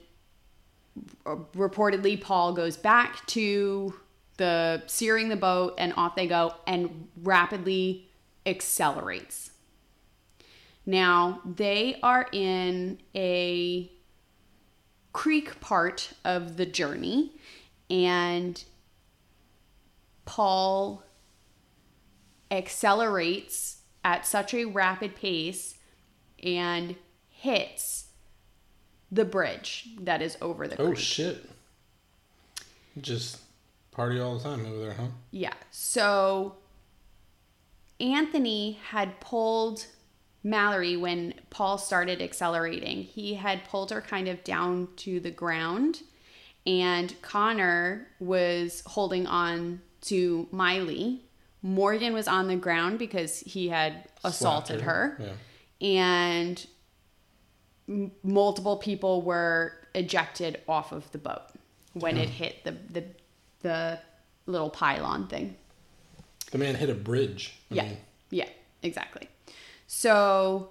[1.26, 3.92] reportedly Paul goes back to
[4.38, 8.08] the steering the boat, and off they go, and rapidly
[8.46, 9.50] accelerates.
[10.86, 13.92] Now they are in a
[15.12, 17.32] creek part of the journey,
[17.90, 18.64] and
[20.30, 21.02] Paul
[22.52, 25.76] accelerates at such a rapid pace
[26.40, 26.94] and
[27.28, 28.10] hits
[29.10, 31.50] the bridge that is over the Oh shit.
[33.00, 33.38] Just
[33.90, 35.08] party all the time over there, huh?
[35.32, 35.54] Yeah.
[35.72, 36.54] So
[37.98, 39.86] Anthony had pulled
[40.44, 43.02] Mallory when Paul started accelerating.
[43.02, 46.02] He had pulled her kind of down to the ground,
[46.64, 51.22] and Connor was holding on to Miley.
[51.62, 55.16] Morgan was on the ground because he had assaulted Slapped her.
[55.80, 55.86] Yeah.
[55.86, 56.66] and
[57.88, 61.42] m- multiple people were ejected off of the boat
[61.94, 63.04] when it hit the the
[63.60, 63.98] the
[64.46, 65.56] little pylon thing.
[66.50, 67.54] The man hit a bridge.
[67.70, 67.82] I Yeah.
[67.84, 67.96] mean,
[68.30, 68.48] Yeah,
[68.82, 69.28] exactly.
[69.86, 70.70] So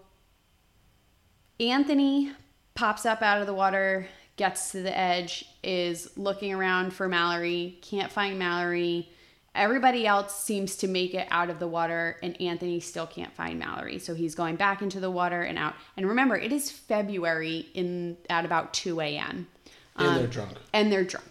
[1.60, 2.32] Anthony
[2.74, 4.08] pops up out of the water,
[4.38, 9.10] gets to the edge, is looking around for Mallory, can't find Mallory.
[9.60, 13.60] Everybody else seems to make it out of the water, and Anthony still can't find
[13.60, 14.00] Mallory.
[14.00, 15.74] So he's going back into the water and out.
[15.98, 19.48] And remember, it is February in at about 2 a.m.
[19.98, 20.52] and they're um, drunk.
[20.72, 21.28] and they're drunk.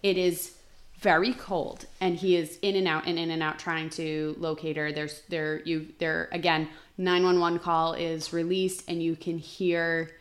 [0.00, 0.54] It is
[1.00, 4.76] very cold, and he is in and out and in and out trying to locate
[4.76, 4.92] her.
[4.92, 6.68] There's there you there again.
[6.96, 10.12] Nine one one call is released, and you can hear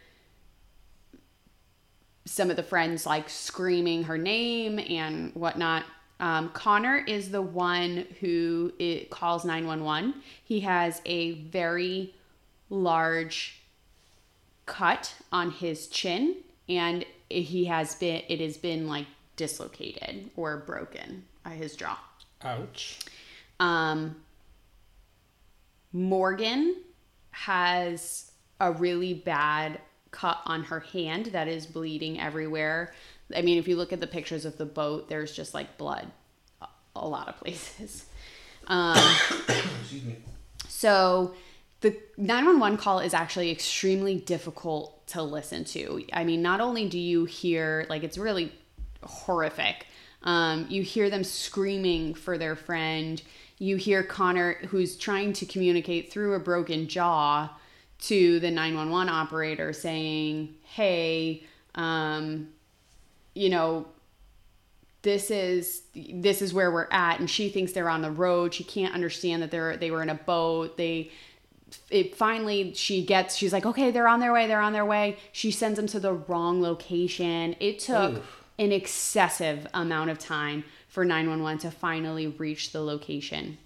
[2.26, 5.84] some of the friends like screaming her name and whatnot.
[6.22, 10.14] Um, Connor is the one who it calls 911.
[10.44, 12.14] He has a very
[12.70, 13.60] large
[14.68, 16.36] cut on his chin
[16.70, 22.00] and he has been it has been like dislocated or broken by his jaw.
[22.44, 23.00] Ouch.
[23.60, 24.16] Um,
[25.92, 26.78] Morgan
[27.32, 29.80] has a really bad
[30.12, 32.94] cut on her hand that is bleeding everywhere.
[33.36, 36.12] I mean, if you look at the pictures of the boat, there's just like blood
[36.62, 38.06] a- a lot of places.
[38.68, 38.98] Um,
[39.82, 40.16] Excuse me.
[40.68, 41.34] so
[41.82, 46.06] the 911 call is actually extremely difficult to listen to.
[46.14, 48.52] I mean, not only do you hear, like, it's really
[49.04, 49.88] horrific,
[50.24, 53.22] um, you hear them screaming for their friend.
[53.58, 57.50] You hear Connor, who's trying to communicate through a broken jaw
[58.02, 61.44] to the 911 operator, saying, Hey,
[61.76, 62.50] um,
[63.34, 63.88] you know,
[65.02, 67.20] this is this is where we're at.
[67.20, 68.54] And she thinks they're on the road.
[68.54, 70.78] She can't understand that they're they were in a boat.
[70.78, 71.12] They
[71.90, 75.18] it finally she gets she's like okay they're on their way they're on their way.
[75.32, 77.56] She sends them to the wrong location.
[77.60, 78.46] It took Oof.
[78.60, 83.58] an excessive amount of time for 911 to finally reach the location.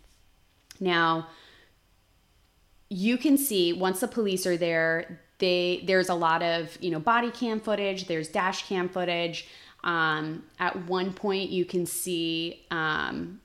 [0.80, 1.28] Now
[2.90, 7.00] you can see once the police are there they there's a lot of you know
[7.00, 9.48] body cam footage there's dash cam footage.
[9.84, 13.40] Um, at one point you can see um,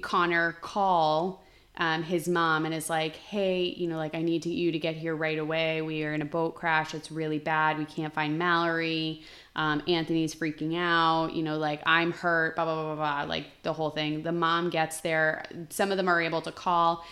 [0.00, 1.44] connor call
[1.78, 4.78] um, his mom and is like hey you know like i need to, you to
[4.78, 5.82] get here right away.
[5.82, 6.94] We are in a boat crash.
[6.94, 7.78] It's really bad.
[7.78, 9.22] We can't find mallory.
[9.54, 11.34] Um, anthony's freaking out.
[11.34, 14.22] You know like i'm hurt blah blah blah blah blah like the whole thing.
[14.22, 15.44] The mom gets there.
[15.68, 17.04] Some of them are able to call.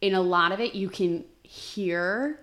[0.00, 2.40] In a lot of it you can hear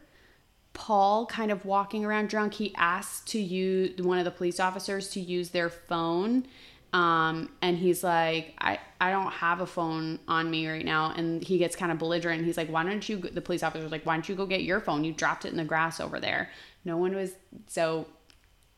[0.74, 2.55] Paul kind of walking around drunk.
[2.55, 6.45] He asks to use one of the police officers to use their phone.
[6.93, 11.11] Um, and he's like, I, I don't have a phone on me right now.
[11.15, 12.45] And he gets kind of belligerent.
[12.45, 14.80] He's like, why don't you, the police officer's like, why don't you go get your
[14.80, 15.03] phone?
[15.03, 16.49] You dropped it in the grass over there.
[16.86, 17.32] No one was,
[17.67, 18.07] so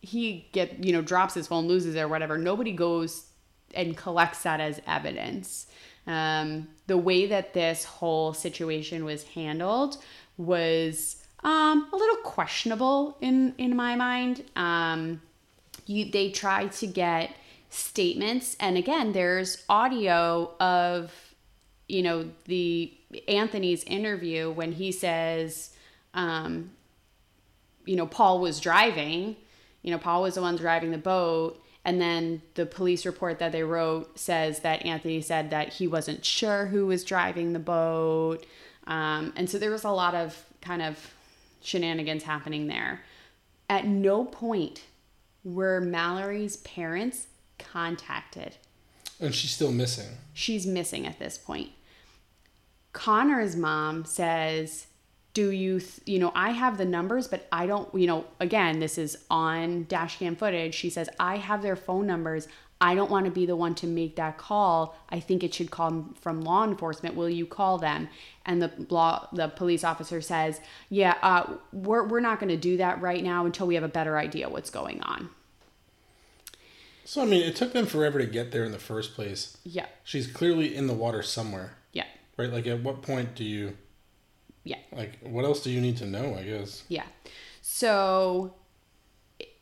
[0.01, 2.37] he get, you know, drops his phone, loses it or whatever.
[2.37, 3.25] Nobody goes
[3.73, 5.67] and collects that as evidence.
[6.07, 9.97] Um, the way that this whole situation was handled
[10.37, 14.43] was um, a little questionable in in my mind.
[14.55, 15.21] Um,
[15.85, 17.35] you they try to get
[17.69, 21.13] statements, and again, there's audio of
[21.87, 22.91] you know the
[23.27, 25.69] Anthony's interview when he says,
[26.15, 26.71] um,
[27.85, 29.35] you know, Paul was driving.
[29.83, 31.61] You know, Paul was the one driving the boat.
[31.87, 36.25] And then the police report that they wrote says that Anthony said that he wasn't
[36.25, 38.43] sure who was driving the boat.
[38.87, 41.14] Um, and so there was a lot of kind of
[41.65, 43.01] shenanigans happening there.
[43.69, 44.83] At no point
[45.43, 48.55] were Mallory's parents contacted.
[49.19, 50.17] And she's still missing.
[50.33, 51.71] She's missing at this point.
[52.93, 54.87] Connor's mom says,
[55.33, 58.79] Do you, th- you know, I have the numbers, but I don't, you know, again,
[58.79, 60.75] this is on dashcam footage.
[60.75, 62.47] She says, I have their phone numbers.
[62.81, 64.97] I don't want to be the one to make that call.
[65.09, 67.15] I think it should come from law enforcement.
[67.15, 68.09] Will you call them?
[68.45, 70.59] And the law, the police officer says,
[70.89, 73.89] "Yeah, uh, we're we're not going to do that right now until we have a
[73.89, 75.29] better idea what's going on."
[77.05, 79.57] So I mean, it took them forever to get there in the first place.
[79.63, 82.05] Yeah, She's clearly in the water somewhere, yeah,
[82.35, 82.51] right?
[82.51, 83.77] Like, at what point do you,
[84.63, 84.77] yeah.
[84.91, 86.35] like, what else do you need to know?
[86.35, 86.83] I guess.
[86.89, 87.05] Yeah.
[87.61, 88.53] So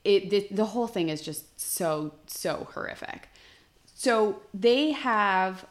[0.03, 3.29] it the, the whole thing is just so so horrific.
[3.95, 5.65] So they have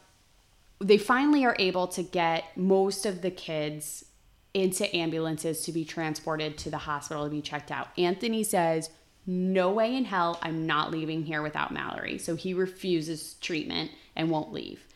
[0.79, 4.05] they finally are able to get most of the kids
[4.53, 7.87] into ambulances to be transported to the hospital to be checked out.
[7.97, 8.89] Anthony says,
[9.25, 14.29] "No way in hell I'm not leaving here without Mallory." So he refuses treatment and
[14.29, 14.87] won't leave.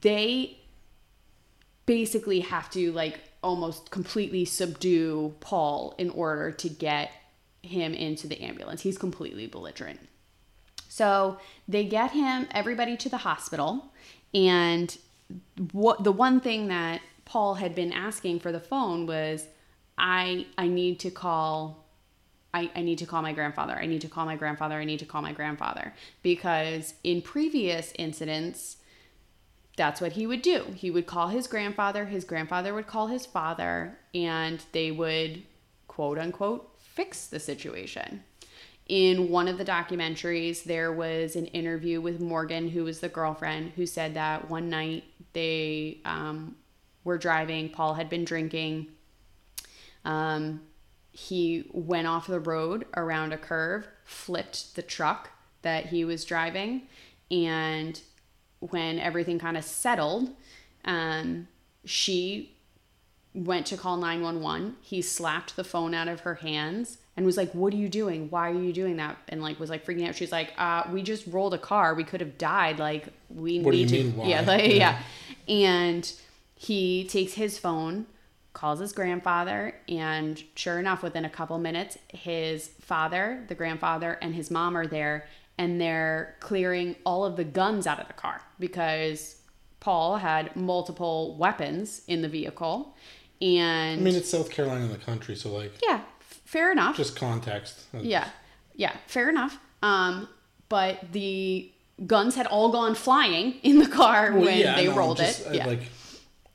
[0.00, 0.58] They
[1.86, 7.10] basically have to like almost completely subdue Paul in order to get
[7.62, 8.82] him into the ambulance.
[8.82, 10.00] He's completely belligerent.
[10.88, 13.92] So they get him, everybody to the hospital.
[14.34, 14.96] And
[15.72, 19.46] what the one thing that Paul had been asking for the phone was,
[19.96, 21.86] I I need to call
[22.54, 23.74] I, I need to call my grandfather.
[23.74, 24.74] I need to call my grandfather.
[24.74, 25.94] I need to call my grandfather.
[26.22, 28.76] Because in previous incidents,
[29.76, 30.66] that's what he would do.
[30.74, 35.42] He would call his grandfather, his grandfather would call his father, and they would
[35.88, 38.22] quote unquote fix the situation.
[38.86, 43.72] In one of the documentaries, there was an interview with Morgan, who was the girlfriend,
[43.76, 46.56] who said that one night they um,
[47.04, 48.88] were driving, Paul had been drinking.
[50.04, 50.62] Um,
[51.12, 55.30] he went off the road around a curve, flipped the truck
[55.62, 56.82] that he was driving,
[57.30, 58.00] and
[58.58, 60.30] when everything kind of settled,
[60.84, 61.48] um,
[61.84, 62.56] she
[63.34, 64.76] went to call 911.
[64.82, 68.28] He slapped the phone out of her hands and was like, What are you doing?
[68.30, 69.16] Why are you doing that?
[69.28, 70.14] And like was like freaking out.
[70.14, 71.94] She's like, uh, we just rolled a car.
[71.94, 72.78] We could have died.
[72.78, 74.20] Like we What need to mean?
[74.28, 74.98] Yeah, like, Yeah.
[75.48, 75.54] yeah.
[75.54, 76.12] And
[76.54, 78.06] he takes his phone,
[78.52, 84.34] calls his grandfather, and sure enough, within a couple minutes, his father, the grandfather, and
[84.34, 85.26] his mom are there
[85.58, 89.36] and they're clearing all of the guns out of the car because
[89.80, 92.94] Paul had multiple weapons in the vehicle.
[93.42, 96.96] And I mean, it's South Carolina in the country, so like, yeah, fair enough.
[96.96, 97.80] just context.
[97.92, 98.28] yeah,
[98.76, 99.58] yeah, fair enough.
[99.82, 100.28] Um,
[100.68, 101.70] but the
[102.06, 105.40] guns had all gone flying in the car Well, when yeah, they know, rolled just,
[105.42, 105.48] it.
[105.48, 105.80] uh, yeah, Like,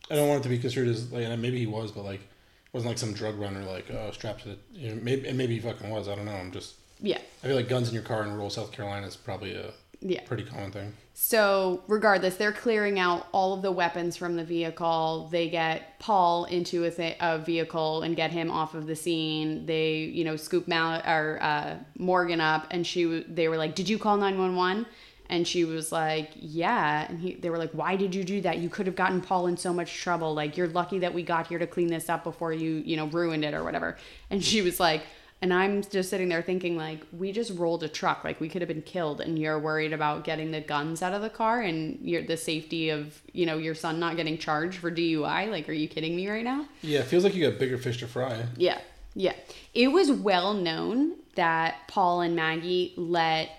[0.10, 2.22] I don't want it to be construed as like, and maybe he was, but like,
[2.22, 5.38] it wasn't like some drug runner, like, oh, strapped to the, you know, maybe, and
[5.38, 6.08] maybe he fucking was.
[6.08, 6.32] I don't know.
[6.36, 9.18] I'm just, yeah, I feel like guns in your car in rural South Carolina is
[9.18, 10.22] probably a Yeah.
[10.26, 10.94] pretty common thing.
[11.20, 15.28] So, regardless, they're clearing out all of the weapons from the vehicle.
[15.32, 19.66] They get Paul into a, th- a vehicle and get him off of the scene.
[19.66, 23.74] They, you know, scoop Mal- or uh, Morgan up, and she, w- they were like,
[23.74, 24.86] "Did you call 911?"
[25.28, 28.60] And she was like, "Yeah." And he, they were like, "Why did you do that?
[28.60, 30.36] You could have gotten Paul in so much trouble.
[30.36, 33.08] Like, you're lucky that we got here to clean this up before you, you know,
[33.08, 33.98] ruined it or whatever."
[34.30, 35.02] And she was like.
[35.40, 38.24] And I'm just sitting there thinking, like, we just rolled a truck.
[38.24, 41.22] Like, we could have been killed, and you're worried about getting the guns out of
[41.22, 44.90] the car and your the safety of, you know, your son not getting charged for
[44.90, 45.52] DUI.
[45.52, 46.66] Like, are you kidding me right now?
[46.82, 48.46] Yeah, it feels like you got bigger fish to fry.
[48.58, 48.80] Yeah,
[49.14, 49.34] yeah.
[49.76, 53.50] It was well known that Paul and Maggie let,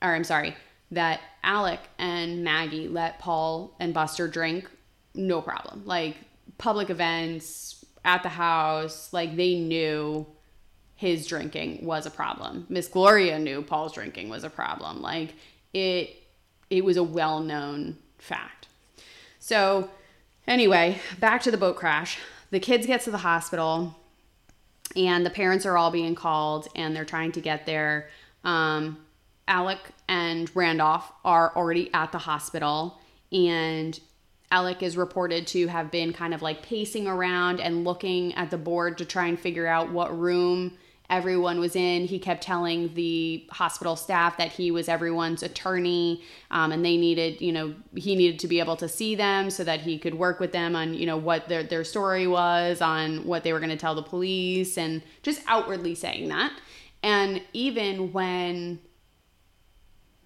[0.00, 0.56] or I'm sorry,
[0.92, 4.68] that Alec and Maggie let Paul and Buster drink,
[5.14, 5.82] no problem.
[5.84, 6.16] Like
[6.56, 10.26] public events at the house, like they knew
[11.00, 12.66] his drinking was a problem.
[12.68, 15.00] Miss Gloria knew Paul's drinking was a problem.
[15.00, 15.32] Like
[15.72, 16.14] it,
[16.68, 18.66] it was a well known fact.
[19.38, 19.88] So,
[20.46, 22.18] anyway, back to the boat crash.
[22.50, 23.96] The kids get to the hospital,
[24.94, 28.10] and the parents are all being called, and they're trying to get there.
[28.44, 28.98] Um,
[29.48, 32.98] Alec and Randolph are already at the hospital,
[33.32, 33.98] and
[34.52, 38.58] Alec is reported to have been kind of like pacing around and looking at the
[38.58, 40.76] board to try and figure out what room
[41.10, 42.06] everyone was in.
[42.06, 47.40] He kept telling the hospital staff that he was everyone's attorney, um, and they needed,
[47.40, 50.40] you know, he needed to be able to see them so that he could work
[50.40, 53.70] with them on, you know, what their their story was, on what they were going
[53.70, 56.52] to tell the police, and just outwardly saying that.
[57.02, 58.78] And even when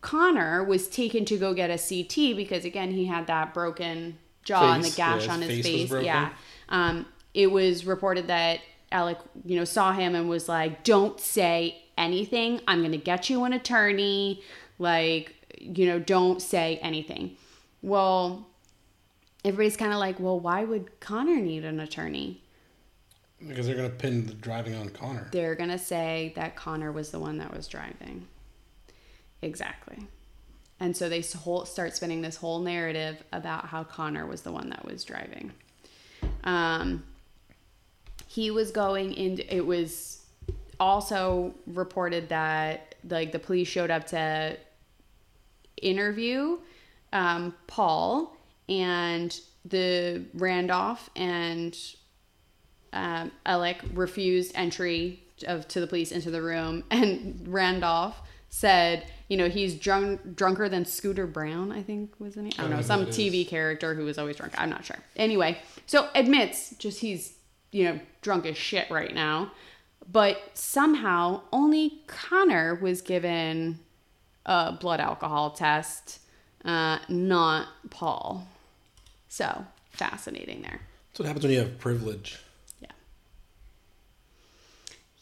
[0.05, 4.74] Connor was taken to go get a CT because again he had that broken jaw
[4.74, 6.05] and the gash yeah, on his his face face.
[6.05, 6.30] Yeah.
[6.68, 8.61] Um, it was reported that
[8.95, 12.61] Alec, you know, saw him and was like, "Don't say anything.
[12.66, 14.42] I'm going to get you an attorney.
[14.78, 17.36] Like, you know, don't say anything."
[17.82, 18.47] Well,
[19.45, 22.40] everybody's kind of like, "Well, why would Connor need an attorney?"
[23.47, 25.28] Because they're gonna pin the driving on Connor.
[25.32, 28.26] They're going to say that Connor was the one that was driving.
[29.42, 30.07] Exactly.
[30.80, 34.70] And so they whole, start spinning this whole narrative about how Connor was the one
[34.70, 35.53] that was driving.
[36.45, 37.05] Um,
[38.35, 39.39] he was going in.
[39.49, 40.24] It was
[40.80, 44.57] also reported that like the police showed up to
[45.80, 46.59] interview
[47.12, 48.37] um, Paul
[48.68, 51.78] and the Randolph and
[52.93, 59.37] um, Alec refused entry of to the police into the room, and Randolph said, you
[59.37, 62.53] know, he's drunk, drunker than Scooter Brown, I think was the name.
[62.59, 64.55] I don't know, some TV character who was always drunk.
[64.57, 64.99] I'm not sure.
[65.16, 67.35] Anyway, so admits just he's
[67.75, 69.51] you know drunk as shit right now,
[70.11, 73.81] but somehow only Connor was given
[74.47, 76.20] a blood alcohol test,
[76.64, 78.47] uh, not Paul.
[79.29, 80.81] So fascinating there.
[81.11, 82.39] That's what happens when you have privilege.
[82.81, 82.93] Yeah.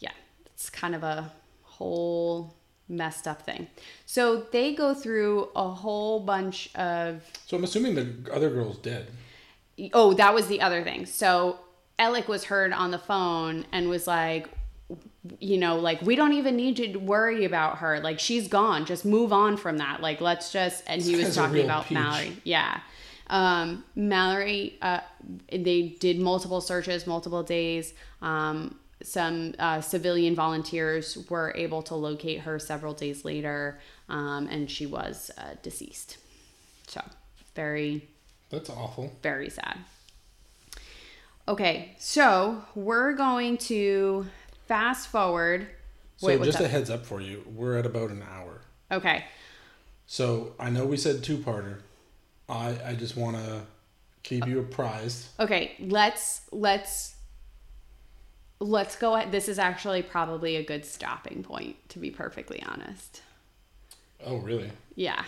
[0.00, 0.12] Yeah.
[0.46, 1.32] It's kind of a
[1.62, 2.54] whole
[2.86, 3.68] messed up thing.
[4.04, 7.22] So they go through a whole bunch of.
[7.46, 9.10] So I'm assuming the other girl's dead.
[9.94, 11.06] Oh, that was the other thing.
[11.06, 11.58] So
[12.02, 14.48] Alec was heard on the phone and was like,
[15.38, 18.00] you know, like, we don't even need to worry about her.
[18.00, 18.86] Like, she's gone.
[18.86, 20.00] Just move on from that.
[20.00, 20.82] Like, let's just.
[20.88, 21.94] And he was talking about Beach.
[21.98, 22.36] Mallory.
[22.42, 22.80] Yeah.
[23.28, 25.00] Um, Mallory, uh,
[25.50, 27.94] they did multiple searches, multiple days.
[28.20, 33.78] Um, some uh, civilian volunteers were able to locate her several days later,
[34.08, 36.18] um, and she was uh, deceased.
[36.88, 37.00] So,
[37.54, 38.08] very,
[38.50, 39.12] That's awful.
[39.22, 39.78] very sad.
[41.48, 44.26] Okay, so we're going to
[44.68, 45.66] fast forward.
[46.16, 48.60] So Wait, just a heads up for you, we're at about an hour.
[48.90, 49.24] Okay,
[50.06, 51.78] So I know we said two parter.
[52.48, 53.62] I I just want to
[54.22, 55.28] keep you apprised.
[55.40, 57.14] okay, let's let's
[58.60, 59.16] let's go.
[59.16, 63.22] At, this is actually probably a good stopping point, to be perfectly honest.
[64.24, 64.70] Oh really?
[64.94, 65.24] Yeah.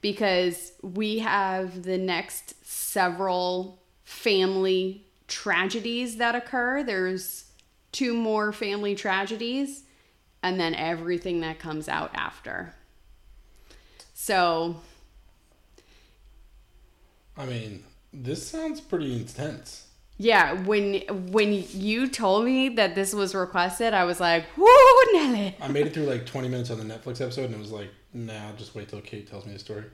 [0.00, 6.82] Because we have the next several family tragedies that occur.
[6.82, 7.44] There's
[7.92, 9.84] two more family tragedies,
[10.42, 12.74] and then everything that comes out after.
[14.12, 14.76] So,
[17.36, 19.86] I mean, this sounds pretty intense.
[20.18, 21.00] yeah, when
[21.32, 24.66] when you told me that this was requested, I was like, "Whoo,
[25.12, 27.72] Nelly!" I made it through like 20 minutes on the Netflix episode, and it was
[27.72, 29.84] like, nah, just wait till Kate tells me the story.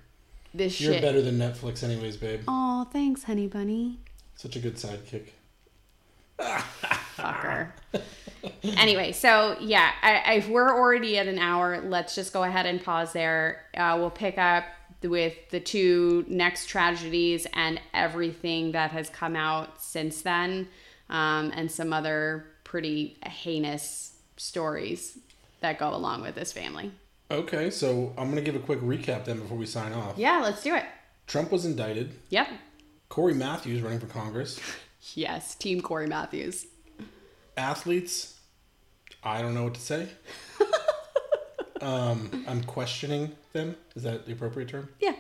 [0.53, 1.03] This You're shit.
[1.03, 2.41] better than Netflix, anyways, babe.
[2.49, 4.01] Oh, thanks, honey bunny.
[4.41, 5.27] Such a good sidekick.
[6.39, 7.73] fucker.
[8.63, 12.83] anyway, so yeah, I, if we're already at an hour, let's just go ahead and
[12.83, 13.67] pause there.
[13.77, 14.65] Uh, we'll pick up
[15.03, 20.69] with the two next tragedies and everything that has come out since then,
[21.11, 25.19] um, and some other pretty heinous stories
[25.61, 26.91] that go along with this family.
[27.31, 30.17] Okay, so I'm gonna give a quick recap then before we sign off.
[30.17, 30.87] Yeah, let's do it.
[31.27, 32.15] Trump was indicted.
[32.31, 32.49] Yep.
[33.11, 34.59] Corey Matthews running for Congress.
[35.15, 36.67] Yes, Team Corey Matthews.
[37.57, 38.39] Athletes,
[39.25, 40.09] I don't know what to say.
[41.83, 43.77] um, I'm questioning them.
[43.97, 44.89] Is that the appropriate term?
[45.01, 45.15] Yeah.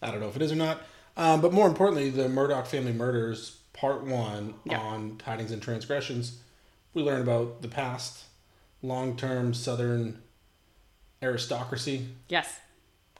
[0.00, 0.80] I don't know if it is or not.
[1.16, 4.78] Um, but more importantly, the Murdaugh family murders, part one Yeah.
[4.80, 6.38] on tidings and transgressions.
[6.94, 8.24] We learn about the past,
[8.80, 10.22] long term Southern
[11.22, 12.48] aristocracy, Yes.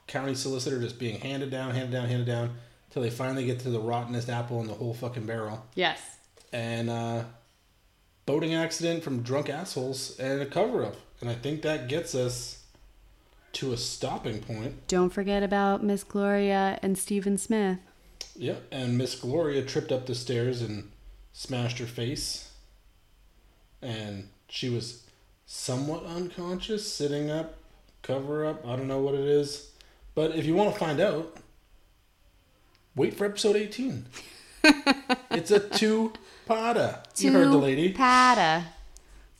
[0.07, 2.55] county solicitor just being handed down, handed down, handed down,
[2.89, 5.65] till they finally get to the rottenest apple in the whole fucking barrel.
[5.75, 5.99] Yes.
[6.51, 7.23] And uh,
[8.25, 10.95] boating accident from drunk assholes and a cover up.
[11.21, 12.63] And I think that gets us
[13.53, 14.87] to a stopping point.
[14.87, 17.79] Don't forget about Miss Gloria and Stephen Smith.
[18.35, 20.91] Yep, and Miss Gloria tripped up the stairs and
[21.33, 22.51] smashed her face.
[23.81, 25.03] And she was
[25.45, 27.55] somewhat unconscious, sitting up,
[28.01, 28.65] cover up.
[28.65, 29.71] I don't know what it is.
[30.15, 31.37] But if you want to find out,
[32.99, 34.05] wait for episode 18.
[35.31, 36.11] it's a two
[36.45, 36.99] pada.
[37.17, 37.93] You heard the lady.
[37.93, 38.65] Pata.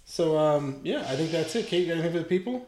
[0.05, 1.67] So, um, yeah, I think that's it.
[1.67, 2.67] Kate, you got anything for the people?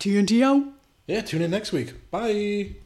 [0.00, 0.72] TNTO.
[1.06, 2.10] Yeah, tune in next week.
[2.10, 2.81] Bye.